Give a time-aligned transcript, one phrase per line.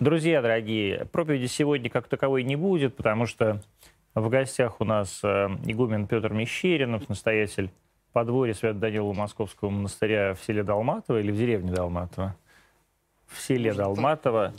[0.00, 3.60] Друзья дорогие, проповеди сегодня как таковой не будет, потому что
[4.14, 7.70] в гостях у нас э, игумен Петр Мещеринов, настоятель
[8.14, 12.34] подворья Свято-Данилова Московского монастыря в селе Долматово или в деревне Долматово?
[13.26, 14.54] В селе Долматово.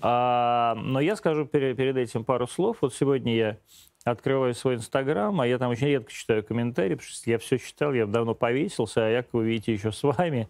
[0.00, 2.78] А, но я скажу перед, перед этим пару слов.
[2.80, 3.58] Вот сегодня я
[4.04, 7.92] открываю свой Инстаграм, а я там очень редко читаю комментарии, потому что я все читал,
[7.92, 10.48] я давно повесился, а я, как вы видите, еще с вами.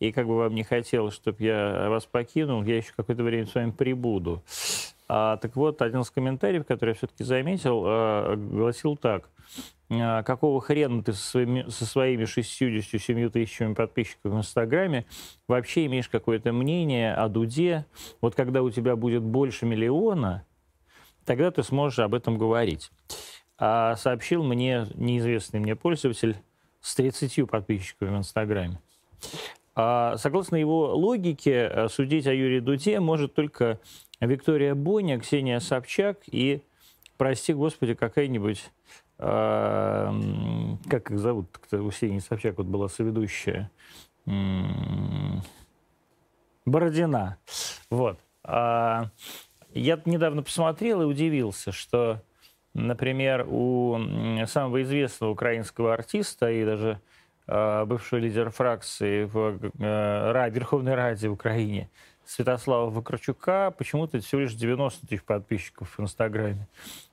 [0.00, 3.54] И как бы вам не хотелось, чтобы я вас покинул, я еще какое-то время с
[3.54, 4.42] вами прибуду.
[5.08, 9.28] А, так вот, один из комментариев, который я все-таки заметил, а, гласил так.
[9.90, 15.04] А, какого хрена ты со своими, со своими 67 тысячами подписчиков в Инстаграме
[15.48, 17.84] вообще имеешь какое-то мнение о Дуде?
[18.22, 20.46] Вот когда у тебя будет больше миллиона,
[21.26, 22.90] тогда ты сможешь об этом говорить.
[23.58, 26.36] А сообщил мне неизвестный мне пользователь
[26.80, 28.80] с 30 подписчиками в Инстаграме.
[29.74, 33.78] А согласно его логике, э, судить о Юрии Дуде может только
[34.20, 36.62] Виктория Боня, Ксения Собчак и,
[37.16, 38.70] прости господи, какая-нибудь,
[39.18, 40.12] э,
[40.88, 43.70] как их зовут, у Ксении Собчак вот была соведущая,
[46.66, 47.38] Бородина.
[47.90, 48.20] Вот.
[48.44, 49.10] А,
[49.72, 52.22] я недавно посмотрел и удивился, что,
[52.74, 53.98] например, у
[54.46, 57.00] самого известного украинского артиста и даже
[57.86, 61.88] бывшего лидера фракции в э, Верховной Раде в Украине
[62.24, 66.68] Святослава Вакарчука почему-то всего лишь 90 тысяч подписчиков в Инстаграме.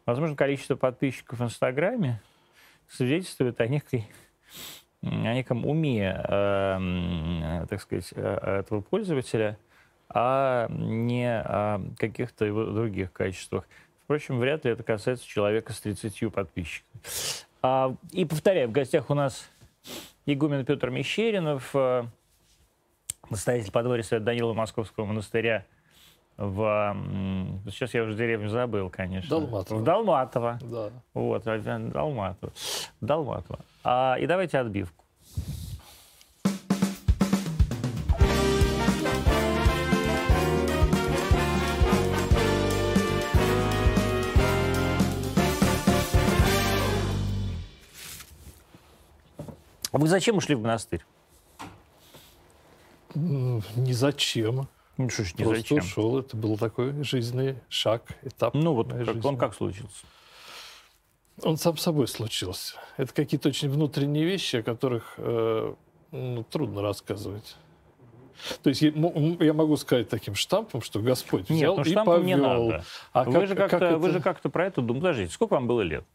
[0.05, 2.21] Возможно, количество подписчиков в Инстаграме
[2.87, 4.07] свидетельствует о некой
[5.01, 9.57] о неком уме, э, так сказать, э, этого пользователя,
[10.09, 13.67] а не о каких-то его других качествах.
[14.03, 17.01] Впрочем, вряд ли это касается человека с 30 подписчиками.
[17.61, 19.49] А, и повторяю, в гостях у нас
[20.33, 22.03] игумен Петр Мещеринов, э,
[23.29, 25.65] настоятель подворья Свято Данила Московского монастыря
[26.37, 26.95] в...
[27.71, 29.29] Сейчас я уже деревню забыл, конечно.
[29.29, 29.79] Долматово.
[29.79, 30.59] В Долматово.
[30.61, 30.89] Да.
[31.13, 32.53] Вот, Долматово.
[33.01, 33.59] Долматово.
[33.83, 35.03] А, и давайте отбивку.
[49.91, 51.05] А вы зачем ушли в монастырь?
[53.15, 54.67] Ни зачем.
[54.97, 55.77] Ну что ж, не Просто зачем?
[55.77, 56.19] ушел.
[56.19, 58.53] Это был такой жизненный шаг, этап.
[58.53, 60.05] Ну вот как, он как случился?
[61.43, 62.75] Он сам собой случился.
[62.97, 65.73] Это какие-то очень внутренние вещи, о которых э,
[66.11, 67.55] ну, трудно рассказывать.
[68.63, 68.91] То есть я,
[69.39, 72.23] я могу сказать таким штампом, что Господь взял Нет, ну, и повел.
[72.23, 72.83] не надо.
[73.13, 73.97] А вы, как, же как-то, как это...
[73.97, 75.01] вы же как-то про это думаете.
[75.01, 76.05] Подождите, сколько вам было лет?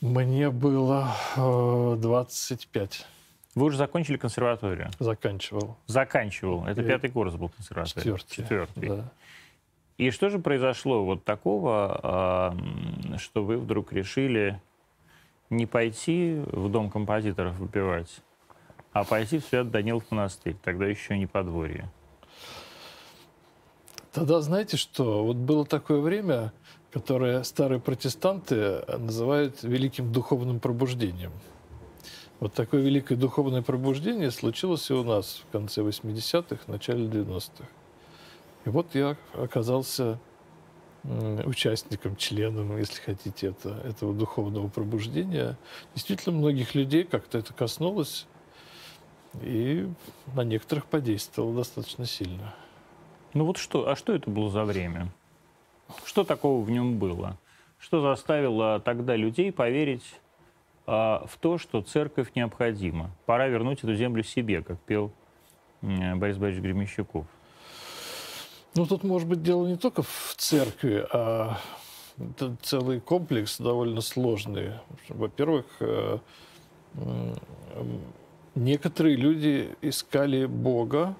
[0.00, 3.06] Мне было э, 25.
[3.54, 4.90] Вы уже закончили консерваторию?
[4.98, 5.76] Заканчивал.
[5.86, 6.66] Заканчивал.
[6.66, 6.86] Это и...
[6.86, 8.04] пятый курс был консерватории?
[8.04, 8.34] Четвертый.
[8.34, 8.88] Четвертый.
[8.88, 9.12] Да.
[9.98, 12.56] И что же произошло вот такого, а,
[13.18, 14.58] что вы вдруг решили
[15.50, 18.22] не пойти в дом композиторов выпивать,
[18.92, 21.90] а пойти в Свят Данилов монастырь, тогда еще не подворье?
[24.12, 25.22] Тогда знаете что?
[25.24, 26.52] Вот было такое время,
[26.92, 31.32] которое старые протестанты называют великим духовным пробуждением.
[32.40, 37.68] Вот такое великое духовное пробуждение случилось и у нас в конце 80-х, начале 90-х.
[38.64, 40.18] И вот я оказался
[41.04, 45.58] участником, членом, если хотите, это, этого духовного пробуждения.
[45.94, 48.26] Действительно, многих людей как-то это коснулось
[49.42, 49.88] и
[50.34, 52.54] на некоторых подействовало достаточно сильно.
[53.32, 55.12] Ну вот что, а что это было за время?
[56.04, 57.38] Что такого в нем было?
[57.78, 60.04] Что заставило тогда людей поверить
[60.86, 63.10] а, в то, что церковь необходима?
[63.26, 65.12] Пора вернуть эту землю себе, как пел
[65.80, 67.26] Борис Борисович Гремещуков.
[68.74, 71.58] Ну, тут, может быть, дело не только в церкви, а
[72.18, 74.72] это целый комплекс довольно сложный.
[75.08, 76.18] Во-первых, э,
[78.54, 81.16] некоторые люди искали Бога,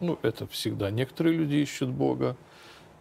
[0.00, 2.36] ну, это всегда, некоторые люди ищут Бога,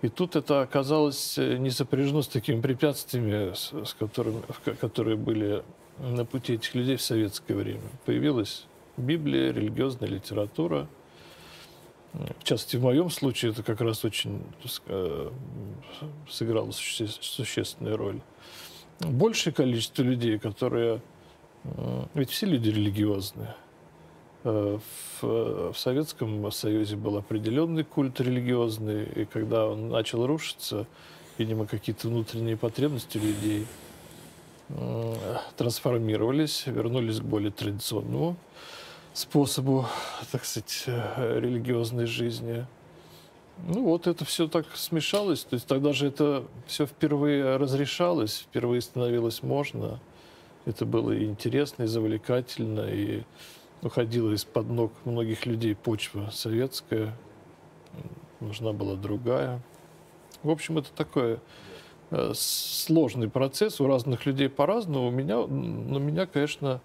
[0.03, 4.41] и тут это оказалось э, не сопряжено с такими препятствиями, с, с которыми,
[4.81, 5.63] которые были
[5.97, 7.79] на пути этих людей в советское время.
[8.05, 8.65] Появилась
[8.97, 10.89] Библия, религиозная литература.
[12.11, 14.43] В частности, в моем случае это как раз очень
[14.87, 15.31] э,
[16.29, 18.19] сыграло суще, существенную роль.
[18.99, 21.01] Большее количество людей, которые...
[22.13, 23.55] Ведь все люди религиозные.
[24.43, 24.77] Э,
[25.21, 30.85] в, в Советском Союзе был определенный культ религиозный, и когда он начал рушиться,
[31.37, 33.65] видимо, какие-то внутренние потребности людей
[34.69, 35.15] э,
[35.55, 38.35] трансформировались, вернулись к более традиционному
[39.13, 39.87] способу,
[40.31, 42.65] так сказать, э, религиозной жизни.
[43.65, 45.43] Ну вот это все так смешалось.
[45.43, 50.01] То есть тогда же это все впервые разрешалось, впервые становилось можно.
[50.65, 53.23] Это было и интересно, и завлекательно, и
[53.83, 57.13] уходила из-под ног многих людей почва советская.
[58.39, 59.61] Нужна была другая.
[60.41, 61.39] В общем, это такой
[62.11, 63.79] э, сложный процесс.
[63.79, 65.07] У разных людей по-разному.
[65.07, 66.81] У меня, на меня, конечно,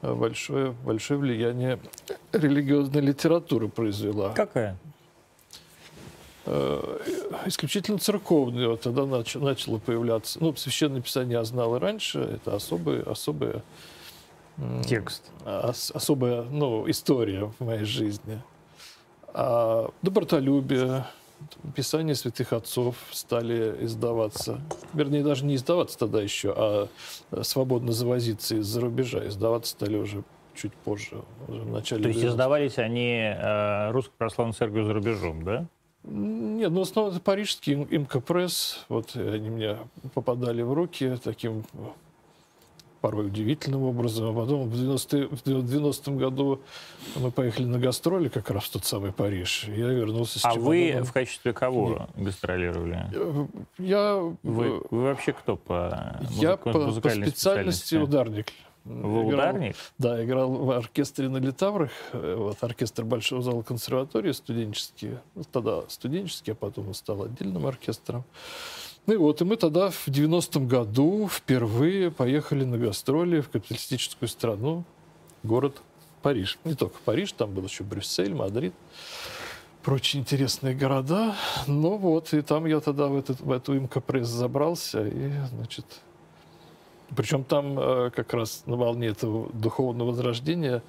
[0.00, 1.78] большое, большое влияние
[2.32, 4.32] религиозная литература произвела.
[4.32, 4.78] Какая?
[6.44, 6.98] Э,
[7.46, 8.68] исключительно церковные.
[8.68, 10.38] Вот тогда нач, начало появляться.
[10.42, 12.18] Ну, священное писание я знал и раньше.
[12.18, 13.62] Это особая, особая
[14.84, 18.42] текст, ос, особая, ну, история в моей жизни.
[19.34, 21.06] А добротолюбие,
[21.74, 24.60] писания святых отцов стали издаваться.
[24.92, 26.88] Вернее, даже не издаваться тогда еще, а
[27.42, 29.26] свободно завозиться из-за рубежа.
[29.26, 30.22] Издаваться стали уже
[30.54, 32.02] чуть позже, уже в начале.
[32.02, 35.66] То есть издавались они э, Русской Православной Церковью за рубежом, да?
[36.04, 38.84] Нет, ну, основном это парижский МКПресс.
[38.88, 39.78] Вот они мне
[40.14, 41.64] попадали в руки таким
[43.02, 44.30] порой удивительным образом.
[44.30, 46.62] А потом в 90-м году
[47.16, 49.64] мы поехали на гастроли как раз в тот самый Париж.
[49.66, 52.26] Я вернулся с А вы в качестве кого Нет.
[52.26, 53.06] гастролировали?
[53.78, 54.16] Я...
[54.42, 58.46] Вы, вы вообще кто по Я по, по специальности, специальности ударник.
[58.84, 59.76] Вы ударник?
[59.98, 61.90] да, играл в оркестре на Литаврах.
[62.12, 65.18] Вот, оркестр Большого зала консерватории студенческий.
[65.34, 68.24] Ну, тогда студенческий, а потом он стал отдельным оркестром.
[69.06, 74.28] Ну и вот, и мы тогда в 90-м году впервые поехали на гастроли в капиталистическую
[74.28, 74.84] страну,
[75.42, 75.82] город
[76.22, 76.58] Париж.
[76.64, 78.74] Не только Париж, там был еще Брюссель, Мадрид,
[79.82, 81.34] прочие интересные города.
[81.66, 85.86] Ну вот, и там я тогда в, этот, в эту ИМКА-Пресс забрался, и, значит,
[87.16, 90.82] причем там э, как раз на волне этого духовного возрождения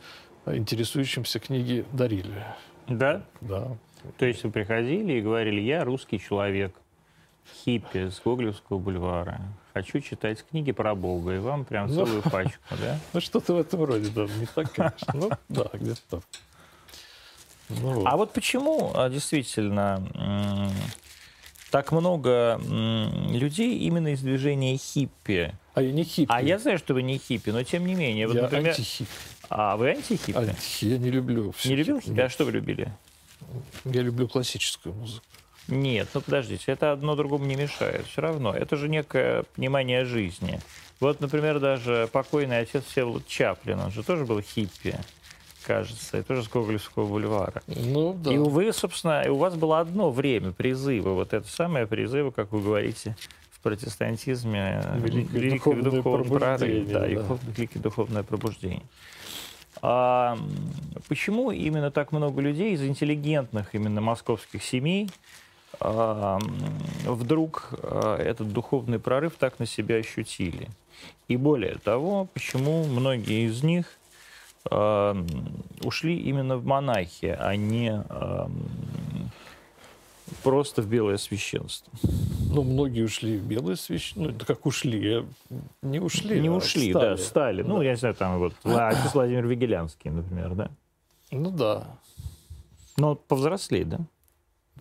[0.45, 2.45] интересующимся книги дарили.
[2.88, 3.25] Да?
[3.42, 3.75] Да.
[4.18, 6.75] То есть вы приходили и говорили, я русский человек,
[7.63, 9.41] хиппи с Гоголевского бульвара.
[9.73, 12.99] Хочу читать книги про Бога, и вам прям ну, целую пачку, да?
[13.13, 14.23] Ну, что-то в этом роде, да.
[14.23, 15.13] Не так, конечно.
[15.13, 16.23] Ну, да, где-то так.
[17.69, 18.05] Ну, вот.
[18.05, 20.71] А вот почему а, действительно
[21.71, 22.59] так много
[23.31, 25.55] людей именно из движения хиппи?
[25.73, 26.31] А я не хиппи.
[26.31, 28.27] А я знаю, что вы не хиппи, но тем не менее.
[28.27, 28.71] Вот, я например...
[28.71, 29.09] антихиппи.
[29.49, 30.37] А вы антихиппи?
[30.37, 30.85] Анти...
[30.85, 31.53] Я не люблю.
[31.65, 32.19] Не любил хиппи?
[32.19, 32.91] А что вы любили?
[33.85, 35.25] Я люблю классическую музыку.
[35.68, 38.06] Нет, ну подождите, это одно другому не мешает.
[38.06, 40.60] Все равно, это же некое понимание жизни.
[41.00, 44.95] Вот, например, даже покойный отец Всеволод Чаплин, он же тоже был хиппи,
[45.65, 47.62] кажется, и тоже с Гоголевского бульвара.
[47.68, 48.33] Ну, да.
[48.33, 52.62] И вы, собственно, у вас было одно время призыва, вот это самое призыва, как вы
[52.62, 53.15] говорите,
[53.51, 56.86] в протестантизме, великое, великое духовное, духовное пробуждение.
[56.86, 57.38] Да, да.
[57.56, 58.83] великое духовное пробуждение.
[59.81, 60.38] А
[61.07, 65.10] почему именно так много людей из интеллигентных именно московских семей
[65.79, 70.69] вдруг а, этот духовный прорыв так на себя ощутили.
[71.27, 73.85] И более того, почему многие из них
[75.83, 78.01] ушли именно в монахи, а не
[80.41, 81.91] просто в белое священство.
[82.49, 84.21] Ну, многие ушли в белое священство.
[84.21, 85.25] Ну, это как ушли?
[85.81, 87.05] Не ушли, Не а ушли, стали.
[87.05, 87.61] да, стали.
[87.61, 87.73] Ну, да.
[87.73, 90.71] Ну, я не знаю, там вот Владимир Вигелянский, например, да?
[91.31, 91.87] Ну, да.
[92.97, 93.99] Но повзрослее, да?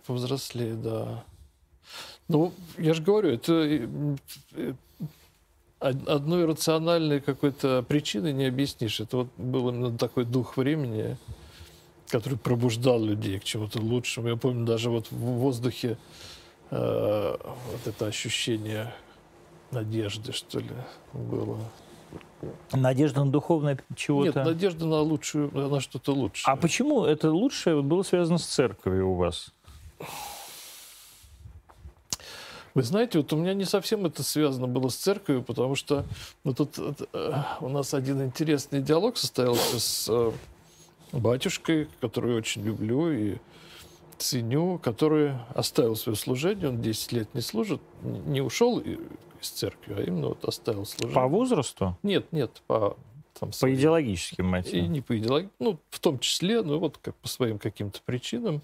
[0.05, 1.23] Повзрослее, да.
[2.27, 3.87] Ну, я же говорю, это э,
[4.53, 4.73] э,
[5.79, 8.99] одной рациональной какой-то причины не объяснишь.
[8.99, 11.17] Это вот был именно такой дух времени,
[12.07, 14.29] который пробуждал людей к чему-то лучшему.
[14.29, 15.97] Я помню, даже вот в воздухе
[16.71, 18.93] э, вот это ощущение
[19.71, 20.71] надежды, что ли,
[21.11, 21.59] было.
[22.71, 24.39] Надежда на духовное чего-то?
[24.39, 26.51] Нет, надежда на лучшую, на что-то лучшее.
[26.51, 29.51] А почему это лучшее было связано с церковью у вас?
[32.73, 36.05] Вы знаете, вот у меня не совсем это связано было с церковью, потому что
[36.43, 40.31] ну, тут э, у нас один интересный диалог состоялся с э,
[41.11, 43.37] батюшкой, которую очень люблю и
[44.17, 50.01] ценю, который оставил свое служение, он 10 лет не служит, не ушел из церкви, а
[50.01, 51.13] именно вот оставил служение.
[51.13, 51.97] По возрасту?
[52.01, 52.97] Нет, нет, по
[53.39, 54.85] там, по своим, идеологическим мотивам.
[54.85, 58.61] И не по идеологии, ну, в том числе, ну, вот как по своим каким-то причинам.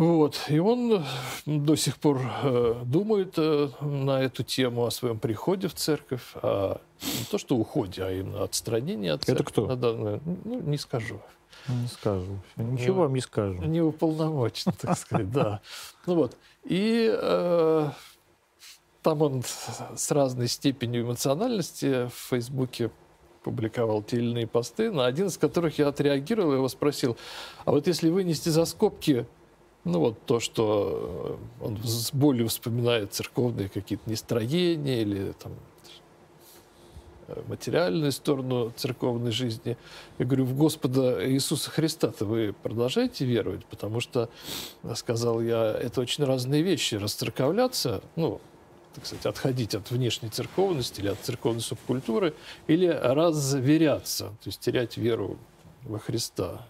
[0.00, 0.46] Вот.
[0.48, 1.04] И он
[1.44, 6.80] до сих пор э, думает э, на эту тему о своем приходе в церковь, а
[7.02, 9.42] не то, что уходе, а именно отстранении от церкви.
[9.42, 9.76] Это кто?
[9.76, 11.20] Данную, ну, не скажу.
[11.68, 12.38] Не скажу.
[12.56, 13.62] Ничего не, вам не скажу.
[13.62, 15.60] Не уполномочен, так сказать, да.
[16.06, 16.34] Ну вот.
[16.64, 17.90] И э,
[19.02, 22.90] там он с разной степенью эмоциональности в Фейсбуке
[23.42, 27.18] публиковал те или иные посты, на один из которых я отреагировал и его спросил,
[27.66, 29.26] а вот если вынести за скобки
[29.84, 35.52] Ну вот то, что э, он с болью вспоминает церковные какие-то нестроения или там
[37.28, 39.78] э, материальную сторону церковной жизни.
[40.18, 43.64] Я говорю, в Господа Иисуса Христа-то вы продолжаете веровать?
[43.66, 44.28] Потому что,
[44.94, 46.96] сказал я, это очень разные вещи.
[46.96, 48.38] Расцерковляться, ну,
[48.94, 52.34] так сказать, отходить от внешней церковности или от церковной субкультуры,
[52.66, 55.38] или разверяться, то есть терять веру
[55.84, 56.66] во Христа.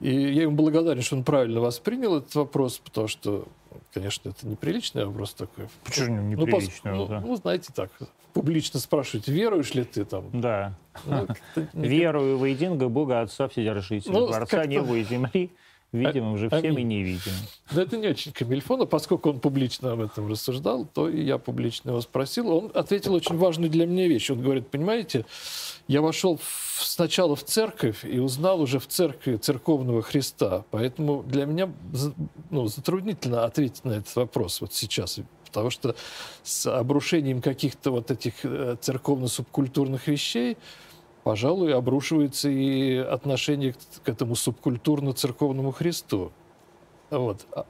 [0.00, 3.46] И я ему благодарен, что он правильно воспринял этот вопрос, потому что,
[3.92, 5.68] конечно, это неприличный вопрос такой.
[5.84, 6.92] Почему неприличный?
[6.92, 7.90] Ну, ну, ну, знаете, так,
[8.32, 10.28] публично спрашивать, веруешь ли ты там?
[10.32, 10.74] Да.
[11.06, 11.26] Ну,
[11.72, 15.50] Верую в единого Бога Отца Вседержителя, ну, Творца неба и земли,
[15.94, 17.38] видимым же всем и невидимым.
[17.70, 21.90] Да это не очень Камильфона, поскольку он публично об этом рассуждал, то и я публично
[21.90, 22.50] его спросил.
[22.50, 24.30] Он ответил очень важную для меня вещь.
[24.30, 25.24] Он говорит, понимаете,
[25.86, 30.64] я вошел в, сначала в церковь и узнал уже в церкви церковного Христа.
[30.70, 31.72] Поэтому для меня
[32.50, 35.20] ну, затруднительно ответить на этот вопрос вот сейчас.
[35.46, 35.94] Потому что
[36.42, 40.56] с обрушением каких-то вот этих э, церковно-субкультурных вещей
[41.24, 46.30] пожалуй, обрушивается и отношение к, к этому субкультурно-церковному Христу.
[47.10, 47.46] Вот.
[47.52, 47.66] А,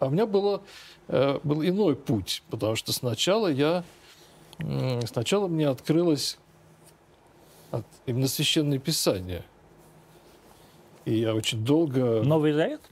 [0.00, 0.60] а у меня было,
[1.08, 3.84] э, был иной путь, потому что сначала я,
[4.58, 6.36] э, сначала мне открылось
[7.70, 9.44] от, именно Священное Писание.
[11.04, 12.22] И я очень долго...
[12.24, 12.82] Новый Завет?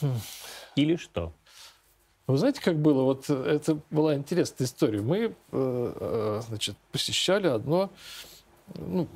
[0.76, 1.32] Или что?
[2.28, 3.02] Вы знаете, как было?
[3.02, 5.02] Вот это была интересная история.
[5.02, 7.90] Мы, э, э, значит, посещали одно
[8.74, 9.08] ну,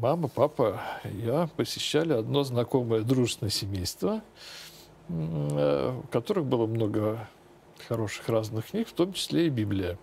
[0.00, 4.22] мама, папа, я посещали одно знакомое дружественное семейство,
[5.08, 7.28] э, в которых было много
[7.88, 9.98] хороших разных книг, в том числе и Библия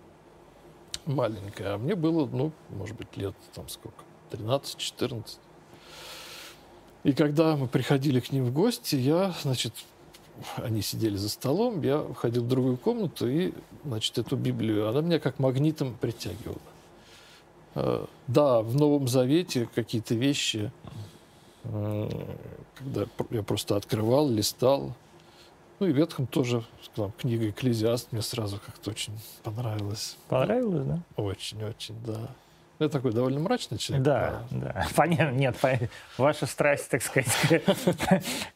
[1.06, 1.74] маленькая.
[1.74, 5.38] А мне было, ну, может быть, лет там сколько, 13-14.
[7.04, 9.74] И когда мы приходили к ним в гости, я, значит,
[10.56, 13.52] они сидели за столом, я входил в другую комнату и,
[13.84, 16.58] значит, эту Библию, она меня как магнитом притягивала.
[17.74, 20.70] Да, в Новом Завете какие-то вещи,
[21.64, 22.08] э,
[22.76, 24.94] когда я просто открывал, листал.
[25.80, 26.64] Ну и в Ветхом тоже,
[26.94, 30.16] там, книга «Экклезиаст» мне сразу как-то очень понравилась.
[30.28, 31.02] Понравилось, да?
[31.16, 32.30] Очень-очень, да.
[32.80, 34.04] Я такой довольно мрачный человек.
[34.04, 34.88] Да, да.
[34.96, 35.56] Понятно, нет,
[36.18, 37.30] ваша страсть, так сказать,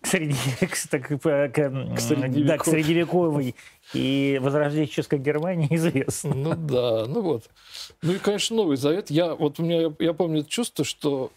[0.00, 1.70] к, среди, к, к, к.
[1.70, 3.54] Да, к средневековой
[3.94, 6.34] и возрожденческой Германии известна.
[6.34, 7.44] Ну да, ну вот.
[8.02, 9.10] Ну и, конечно, Новый Завет.
[9.10, 11.30] Я, вот у меня, я, помню чувство, что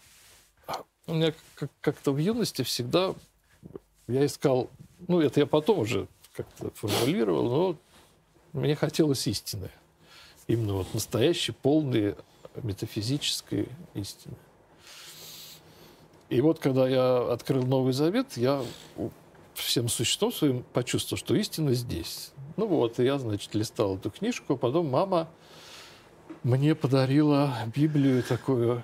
[1.06, 1.32] у меня
[1.80, 3.14] как-то в юности всегда
[4.08, 4.70] я искал,
[5.06, 7.76] ну это я потом уже как-то формулировал,
[8.52, 9.70] но мне хотелось истины.
[10.48, 12.16] Именно вот настоящей, полной
[12.62, 14.34] метафизической истины.
[16.28, 18.62] И вот когда я открыл Новый Завет, я
[19.54, 22.32] всем существом своим почувствовал, что истина здесь.
[22.56, 25.28] Ну вот, и я, значит, листал эту книжку, а потом мама
[26.42, 28.82] мне подарила Библию такую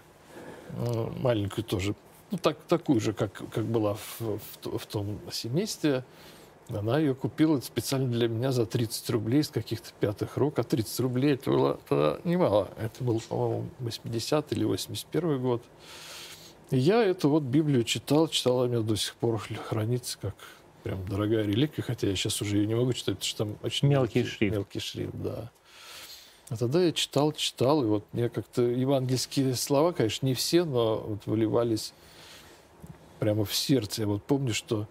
[0.70, 1.94] э, маленькую тоже,
[2.30, 6.04] ну так, такую же, как, как была в, в, в том семействе.
[6.68, 10.58] Она ее купила специально для меня за 30 рублей с каких-то пятых рук.
[10.58, 12.70] А 30 рублей это было тогда немало.
[12.78, 15.62] Это был, по-моему, 80 или 81 год.
[16.70, 20.34] И я эту вот Библию читал, читала, у меня до сих пор хранится как
[20.82, 23.88] прям дорогая реликвия, хотя я сейчас уже ее не могу читать, потому что там очень
[23.88, 24.54] мелкий, мелкий шрифт.
[24.54, 25.50] Мелкий шрифт, да.
[26.50, 30.98] А тогда я читал, читал, и вот мне как-то евангельские слова, конечно, не все, но
[30.98, 31.92] вот выливались
[33.18, 34.02] прямо в сердце.
[34.02, 34.86] Я вот помню, что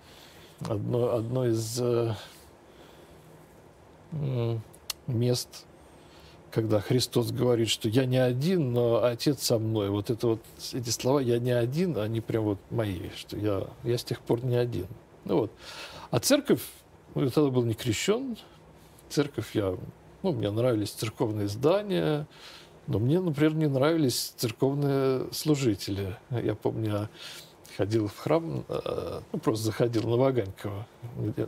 [0.61, 2.13] одно, одно из э,
[5.07, 5.65] мест,
[6.51, 9.89] когда Христос говорит, что я не один, но Отец со мной.
[9.89, 10.41] Вот это вот
[10.73, 14.43] эти слова «я не один», они прям вот мои, что я, я с тех пор
[14.43, 14.87] не один.
[15.25, 15.51] Ну вот.
[16.09, 16.61] А церковь,
[17.15, 18.37] ну, я тогда был не крещен,
[19.09, 19.75] церковь я,
[20.23, 22.27] ну, мне нравились церковные здания,
[22.87, 26.15] но мне, например, не нравились церковные служители.
[26.29, 27.09] Я помню, я
[27.77, 30.87] ходил в храм, э, ну, просто заходил на Ваганькова,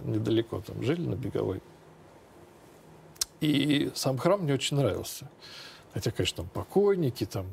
[0.06, 1.62] недалеко там жили, на Беговой.
[3.42, 5.28] И сам храм мне очень нравился.
[5.94, 7.48] Хотя, конечно, там покойники, там...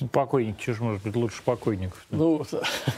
[0.00, 2.06] Ну, покойник, что же может быть лучше покойников?
[2.10, 2.44] Ну,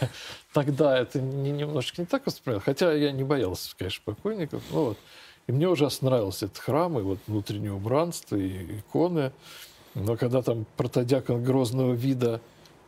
[0.53, 2.61] тогда это не, немножко не так воспринял.
[2.61, 4.62] Хотя я не боялся, конечно, покойников.
[4.71, 4.99] Ну, вот.
[5.47, 9.33] И мне ужасно нравился этот храм, и вот внутреннее убранство, и иконы.
[9.95, 12.41] Но когда там протодиакон грозного вида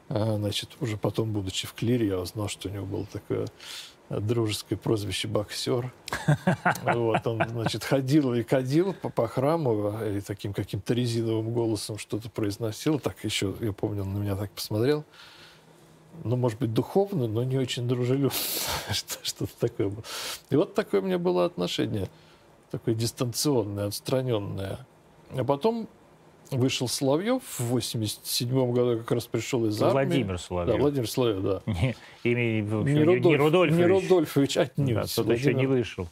[0.08, 3.46] значит, уже потом, будучи в клире, я узнал, что у него было такое
[4.11, 5.92] дружеское прозвище «боксер».
[6.82, 12.30] Вот, он, значит, ходил и кадил по, по храму и таким каким-то резиновым голосом что-то
[12.30, 12.99] произносил.
[12.99, 15.04] Так еще, я помню, он на меня так посмотрел.
[16.23, 18.38] ну, может быть, духовно, но не очень дружелюбно.
[19.23, 20.04] Что-то такое было.
[20.50, 22.08] И вот такое у меня было отношение,
[22.70, 24.87] такое дистанционное, отстраненное.
[25.30, 25.88] А потом
[26.50, 29.92] вышел Соловьев в 87 году, как раз пришел из армии.
[29.92, 30.74] Владимир Соловьев.
[30.74, 31.62] Да, Владимир Соловьев, да.
[31.66, 33.78] Не, имя, не, Рудольф, не Рудольфович.
[33.78, 34.94] Не Рудольфович, отнюдь.
[34.94, 36.08] Да, тот еще не вышел.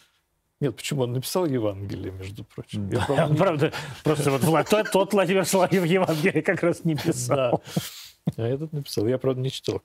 [0.60, 1.02] Нет, почему?
[1.02, 2.88] Он написал Евангелие, между прочим.
[2.88, 3.72] Да, правда, правда,
[4.04, 7.62] просто вот тот, тот Владимир Соловьев Евангелие как раз не писал.
[7.66, 8.44] Да.
[8.44, 9.06] А этот написал.
[9.08, 9.82] Я, правда, не читал.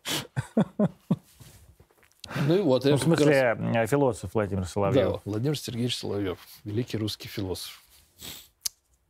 [2.45, 2.83] Ну и вот.
[2.85, 3.75] Ну, в смысле, раз...
[3.75, 5.13] Э, философ Владимир Соловьев.
[5.13, 7.81] Да, Владимир Сергеевич Соловьев, великий русский философ.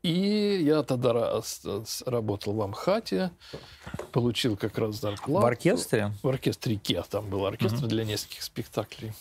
[0.08, 1.42] И я тогда
[2.06, 3.30] работал в Амхате,
[4.14, 5.46] получил как раз зарплату.
[5.46, 6.14] В оркестре?
[6.24, 7.04] В оркестрике.
[7.10, 7.88] Там был оркестр угу.
[7.88, 9.12] для нескольких спектаклей.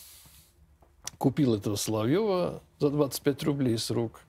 [1.17, 4.21] Купил этого Соловьева за 25 рублей с рук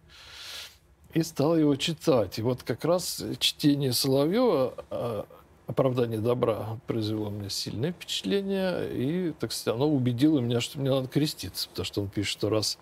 [1.14, 2.40] и стал его читать.
[2.40, 5.26] И вот как раз чтение Соловьева а,
[5.68, 11.06] «Оправдание добра» произвело мне сильное впечатление, и, так сказать, оно убедило меня, что мне надо
[11.06, 12.78] креститься, потому что он пишет, что раз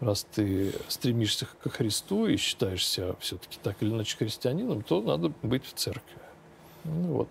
[0.00, 5.64] раз ты стремишься ко Христу и считаешься все-таки так или иначе христианином, то надо быть
[5.64, 6.18] в церкви.
[6.84, 7.28] Ну вот.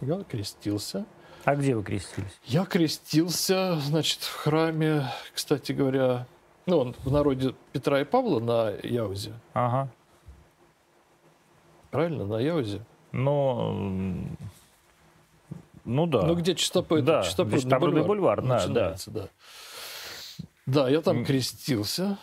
[0.00, 1.04] Я крестился.
[1.44, 2.38] А где вы крестились?
[2.44, 6.26] Я крестился, значит, в храме, кстати говоря,
[6.66, 9.32] ну, он в народе Петра и Павла на Яузе.
[9.52, 9.88] Ага.
[11.90, 12.84] Правильно, на Яузе?
[13.10, 14.26] Ну,
[15.84, 16.22] ну да.
[16.22, 19.22] Ну, где чистопад, да, чистопадный бульвар, бульвар да, начинается, да.
[19.22, 19.28] да.
[20.66, 22.18] Да, я там крестился.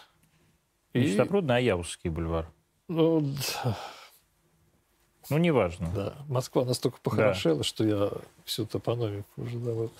[0.93, 0.99] И...
[0.99, 2.49] Нечистопрудный, а Яузский бульвар.
[2.87, 3.77] Ну, да.
[5.29, 5.91] Ну, неважно.
[5.93, 6.13] Да.
[6.27, 7.63] Москва настолько похорошела, да.
[7.63, 8.11] что я
[8.45, 9.91] всю топономику уже давал.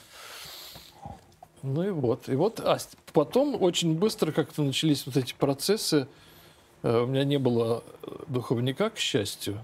[1.62, 2.30] Ну и вот.
[2.30, 2.78] И вот а
[3.14, 6.08] потом очень быстро как-то начались вот эти процессы.
[6.84, 7.84] Э, у меня не было
[8.28, 9.60] духовника, к счастью.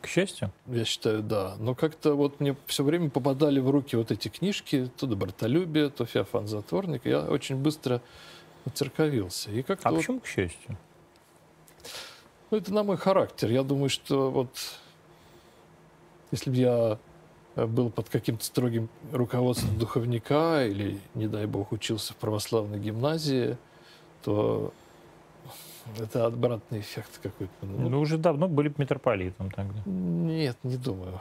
[0.00, 0.50] К счастью?
[0.66, 1.56] Я считаю, да.
[1.58, 6.06] Но как-то вот мне все время попадали в руки вот эти книжки, то «Добротолюбие», то
[6.06, 7.04] «Феофан Затворник».
[7.04, 8.00] Я очень быстро
[8.64, 9.50] оцерковился.
[9.50, 9.98] И как а вот...
[9.98, 10.76] почему к счастью?
[12.50, 13.50] Ну, это на мой характер.
[13.50, 14.50] Я думаю, что вот
[16.30, 16.98] если бы я
[17.56, 23.56] был под каким-то строгим руководством духовника или, не дай бог, учился в православной гимназии,
[24.22, 24.72] то
[25.98, 27.52] это обратный эффект какой-то.
[27.62, 29.80] Ну, ну, уже давно были бы митрополитом тогда.
[29.84, 31.20] Нет, не думаю.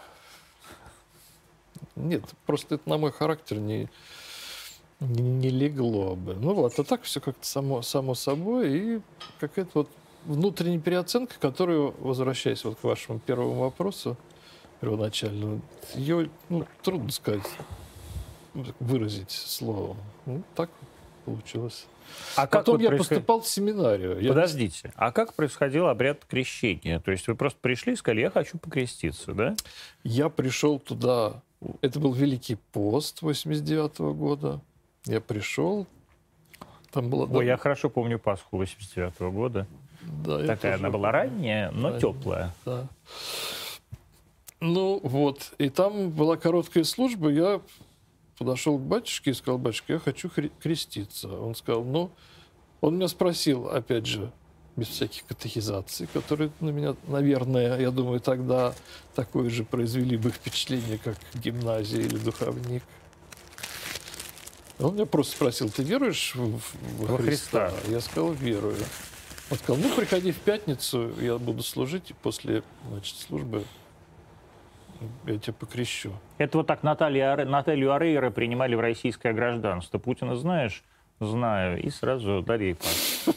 [1.96, 3.90] Нет, просто это на мой характер не,
[5.00, 6.36] не, не легло бы.
[6.36, 8.78] Ну вот, а так все как-то само, само собой.
[8.78, 9.02] И
[9.40, 9.90] какая-то вот
[10.26, 14.18] внутренняя переоценка, которую, возвращаясь вот к вашему первому вопросу,
[14.82, 15.62] первоначально,
[15.96, 17.50] ее ну, трудно сказать,
[18.80, 19.98] выразить словом.
[20.26, 20.70] Ну, так
[21.30, 21.86] получилось.
[22.36, 23.10] А Потом вот я происход...
[23.10, 24.28] поступал в семинарию.
[24.28, 27.00] Подождите, а как происходил обряд крещения?
[27.00, 29.56] То есть вы просто пришли и сказали, я хочу покреститься, да?
[30.04, 31.42] Я пришел туда,
[31.82, 34.60] это был Великий пост 89 -го года.
[35.06, 35.88] Я пришел,
[36.92, 37.26] там было...
[37.26, 39.68] Ой, я хорошо помню Пасху 89 -го года.
[40.02, 42.54] Да, Такая она была ранняя, но ранняя, теплая.
[42.66, 42.88] Да.
[44.62, 47.62] Ну вот, и там была короткая служба, я
[48.40, 50.32] подошел к батюшке и сказал, батюшка, я хочу
[50.64, 51.28] креститься.
[51.28, 52.10] Он сказал, ну,
[52.82, 54.32] он меня спросил, опять же,
[54.78, 58.74] без всяких катехизаций, которые на меня, наверное, я думаю, тогда
[59.14, 62.82] такое же произвели бы впечатление, как гимназия или духовник.
[64.80, 66.62] Он меня просто спросил, ты веруешь в,
[67.04, 67.70] в Христа?
[67.70, 67.92] Христа?
[67.92, 68.78] Я сказал, верую.
[69.52, 73.66] Он сказал, ну, приходи в пятницу, я буду служить, и после значит, службы
[75.26, 76.14] я тебя покрещу.
[76.38, 79.98] Это вот так Наталья, Наталью Арейра принимали в российское гражданство.
[79.98, 80.84] Путина знаешь?
[81.20, 81.82] Знаю.
[81.82, 83.26] И сразу пас.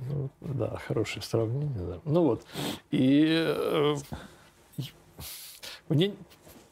[0.00, 1.76] Ну, да, хорошее сравнение.
[1.76, 1.98] Да.
[2.04, 2.46] Ну вот.
[2.92, 3.96] И э,
[5.88, 6.14] мне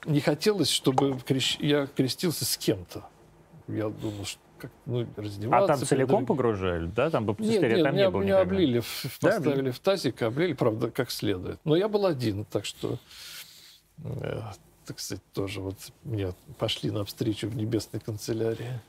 [0.07, 1.59] не хотелось, чтобы крещ...
[1.59, 3.05] я крестился с кем-то.
[3.67, 5.75] Я думал, что как, ну, раздеваться.
[5.75, 6.29] А там целиком перед...
[6.29, 7.11] погружали, да?
[7.11, 8.83] Там баптистерия нет, там меня, не было Меня облили,
[9.21, 11.61] поставили да, в тазик, облили, правда, как следует.
[11.65, 12.99] Но я был один, так что
[14.87, 18.81] так сказать, тоже вот мне пошли навстречу в небесной канцелярии.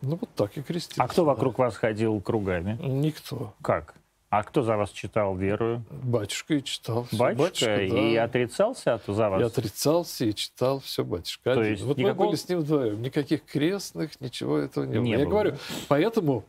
[0.00, 1.02] Ну, вот так и крестился.
[1.02, 2.76] А кто вокруг вас ходил кругами?
[2.82, 3.54] Никто.
[3.62, 3.94] Как?
[4.30, 5.84] А кто за вас читал веру?
[5.90, 7.06] Батюшка и читал.
[7.12, 8.24] Батюшка, батюшка и да.
[8.24, 9.42] отрицался от за вас?
[9.42, 11.52] И отрицался, и читал все батюшка.
[11.52, 11.72] То один.
[11.72, 12.24] есть вот никакого...
[12.24, 13.02] мы были с ним вдвоем.
[13.02, 15.20] Никаких крестных, ничего этого не, не было.
[15.20, 16.44] Я говорю, поэтому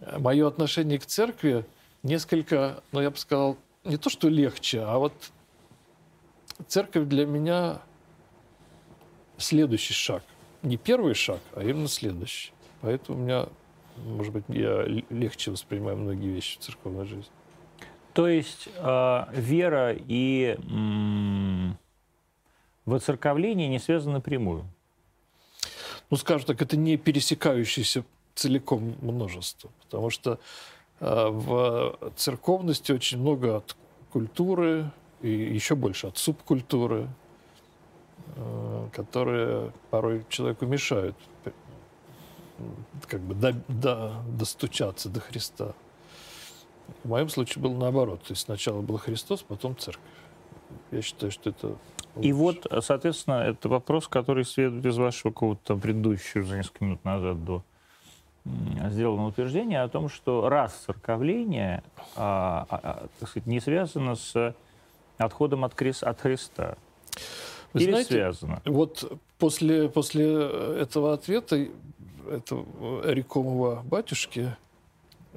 [0.00, 1.64] э, мое отношение к церкви
[2.02, 5.12] несколько, ну, я бы сказал, не то, что легче, а вот
[6.68, 7.80] церковь для меня
[9.36, 10.22] следующий шаг.
[10.62, 12.52] Не первый шаг, а именно следующий.
[12.80, 13.46] Поэтому у меня,
[13.96, 17.32] может быть, я легче воспринимаю многие вещи в церковной жизни.
[18.12, 21.76] То есть э, вера и м-
[22.84, 24.64] воцерковление не связано напрямую.
[26.10, 30.38] Ну, скажем так, это не пересекающееся целиком множество, потому что
[31.00, 33.76] э, в церковности очень много от
[34.12, 34.90] культуры
[35.24, 37.08] и еще больше от субкультуры,
[38.36, 41.16] э, которые порой человеку мешают
[43.08, 45.72] как бы до, до, достучаться до Христа.
[47.02, 48.20] В моем случае было наоборот.
[48.22, 50.04] То есть сначала был Христос, потом церковь.
[50.90, 51.66] Я считаю, что это
[52.14, 52.28] лучше.
[52.28, 57.42] И вот, соответственно, это вопрос, который следует из вашего какого-то предыдущего за несколько минут назад
[57.44, 57.64] до
[58.90, 61.82] сделано утверждение о том, что раз церковление
[62.14, 64.54] а, а, а, так сказать, не связано с
[65.18, 66.76] отходом от, крест, от Христа.
[67.72, 68.62] Вы Или знаете, связано?
[68.64, 70.26] Вот после, после
[70.80, 71.66] этого ответа
[72.30, 74.56] этого рекомого батюшки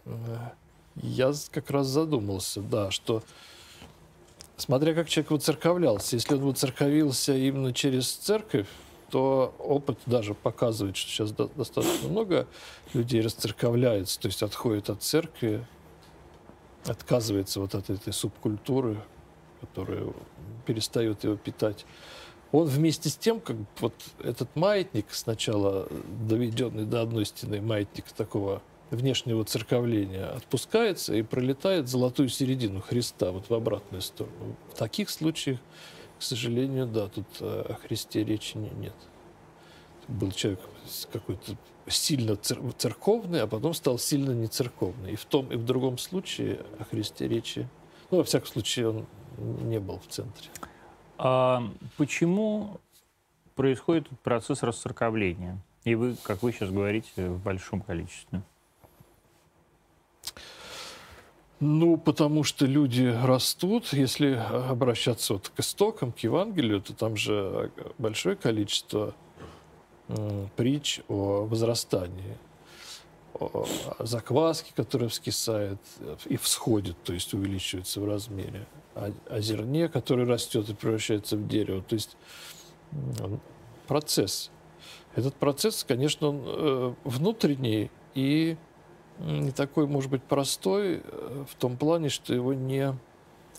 [0.05, 0.11] э,
[0.95, 3.23] я как раз задумался, да, что
[4.55, 8.67] смотря как человек воцерковлялся, если он воцерковился именно через церковь,
[9.09, 12.47] то опыт даже показывает, что сейчас достаточно много
[12.93, 15.65] людей расцерковляется, то есть отходит от церкви,
[16.85, 18.97] отказывается вот от этой субкультуры,
[19.61, 20.13] которая
[20.65, 21.85] перестает его питать.
[22.51, 23.93] Он вместе с тем, как вот
[24.23, 25.87] этот маятник, сначала
[26.27, 33.49] доведенный до одной стены маятник такого внешнего церковления, отпускается и пролетает золотую середину Христа, вот
[33.49, 34.55] в обратную сторону.
[34.73, 35.59] В таких случаях
[36.17, 38.95] к сожалению, да, тут э, о Христе речи нет.
[40.07, 40.61] Был человек
[41.11, 45.13] какой-то сильно церковный, а потом стал сильно не церковный.
[45.13, 47.69] И в том, и в другом случае о Христе речи,
[48.09, 49.05] ну, во всяком случае, он
[49.38, 50.50] не был в центре.
[51.17, 51.63] А
[51.97, 52.80] почему
[53.56, 55.58] происходит процесс расцерковления?
[55.84, 58.41] И вы, как вы сейчас говорите, в большом количестве.
[61.60, 63.93] Ну, потому что люди растут.
[63.93, 69.15] Если обращаться вот к истокам, к Евангелию, то там же большое количество
[70.56, 72.38] притч о возрастании,
[73.39, 75.80] о закваске, которая вскисает
[76.26, 81.47] и всходит, то есть увеличивается в размере, о, о зерне, который растет и превращается в
[81.47, 81.82] дерево.
[81.82, 82.17] То есть
[83.88, 84.52] процесс.
[85.15, 88.58] Этот процесс, конечно, он э, внутренний и
[89.19, 92.95] не такой, может быть, простой э, в том плане, что его не...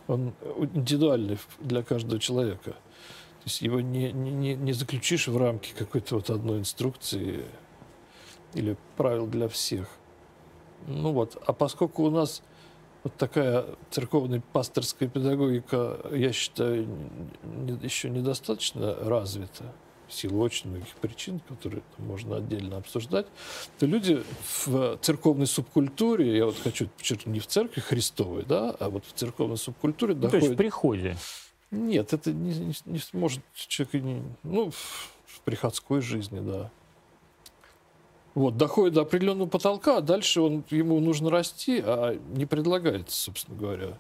[0.07, 0.33] Он
[0.75, 2.71] индивидуальный для каждого человека.
[2.71, 7.45] То есть его не, не, не заключишь в рамки какой-то вот одной инструкции
[8.55, 9.89] или правил для всех.
[10.87, 12.43] Ну вот, а поскольку у нас
[13.05, 16.89] вот такая церковная пасторская педагогика, я считаю,
[17.83, 19.73] еще недостаточно развита,
[20.09, 23.27] в силу очень многих причин, которые можно отдельно обсуждать,
[23.79, 24.23] то люди
[24.65, 29.13] в церковной субкультуре, я вот хочу подчеркнуть, не в церкви Христовой, да, а вот в
[29.13, 30.41] церковной субкультуре ну, доходит...
[30.41, 31.17] То есть в приходе?
[31.71, 36.71] Нет, это не, не, не может человек, не, ну, в приходской жизни, да.
[38.39, 43.59] Вот, доходит до определенного потолка, а дальше он, ему нужно расти, а не предлагается, собственно
[43.59, 43.99] говоря,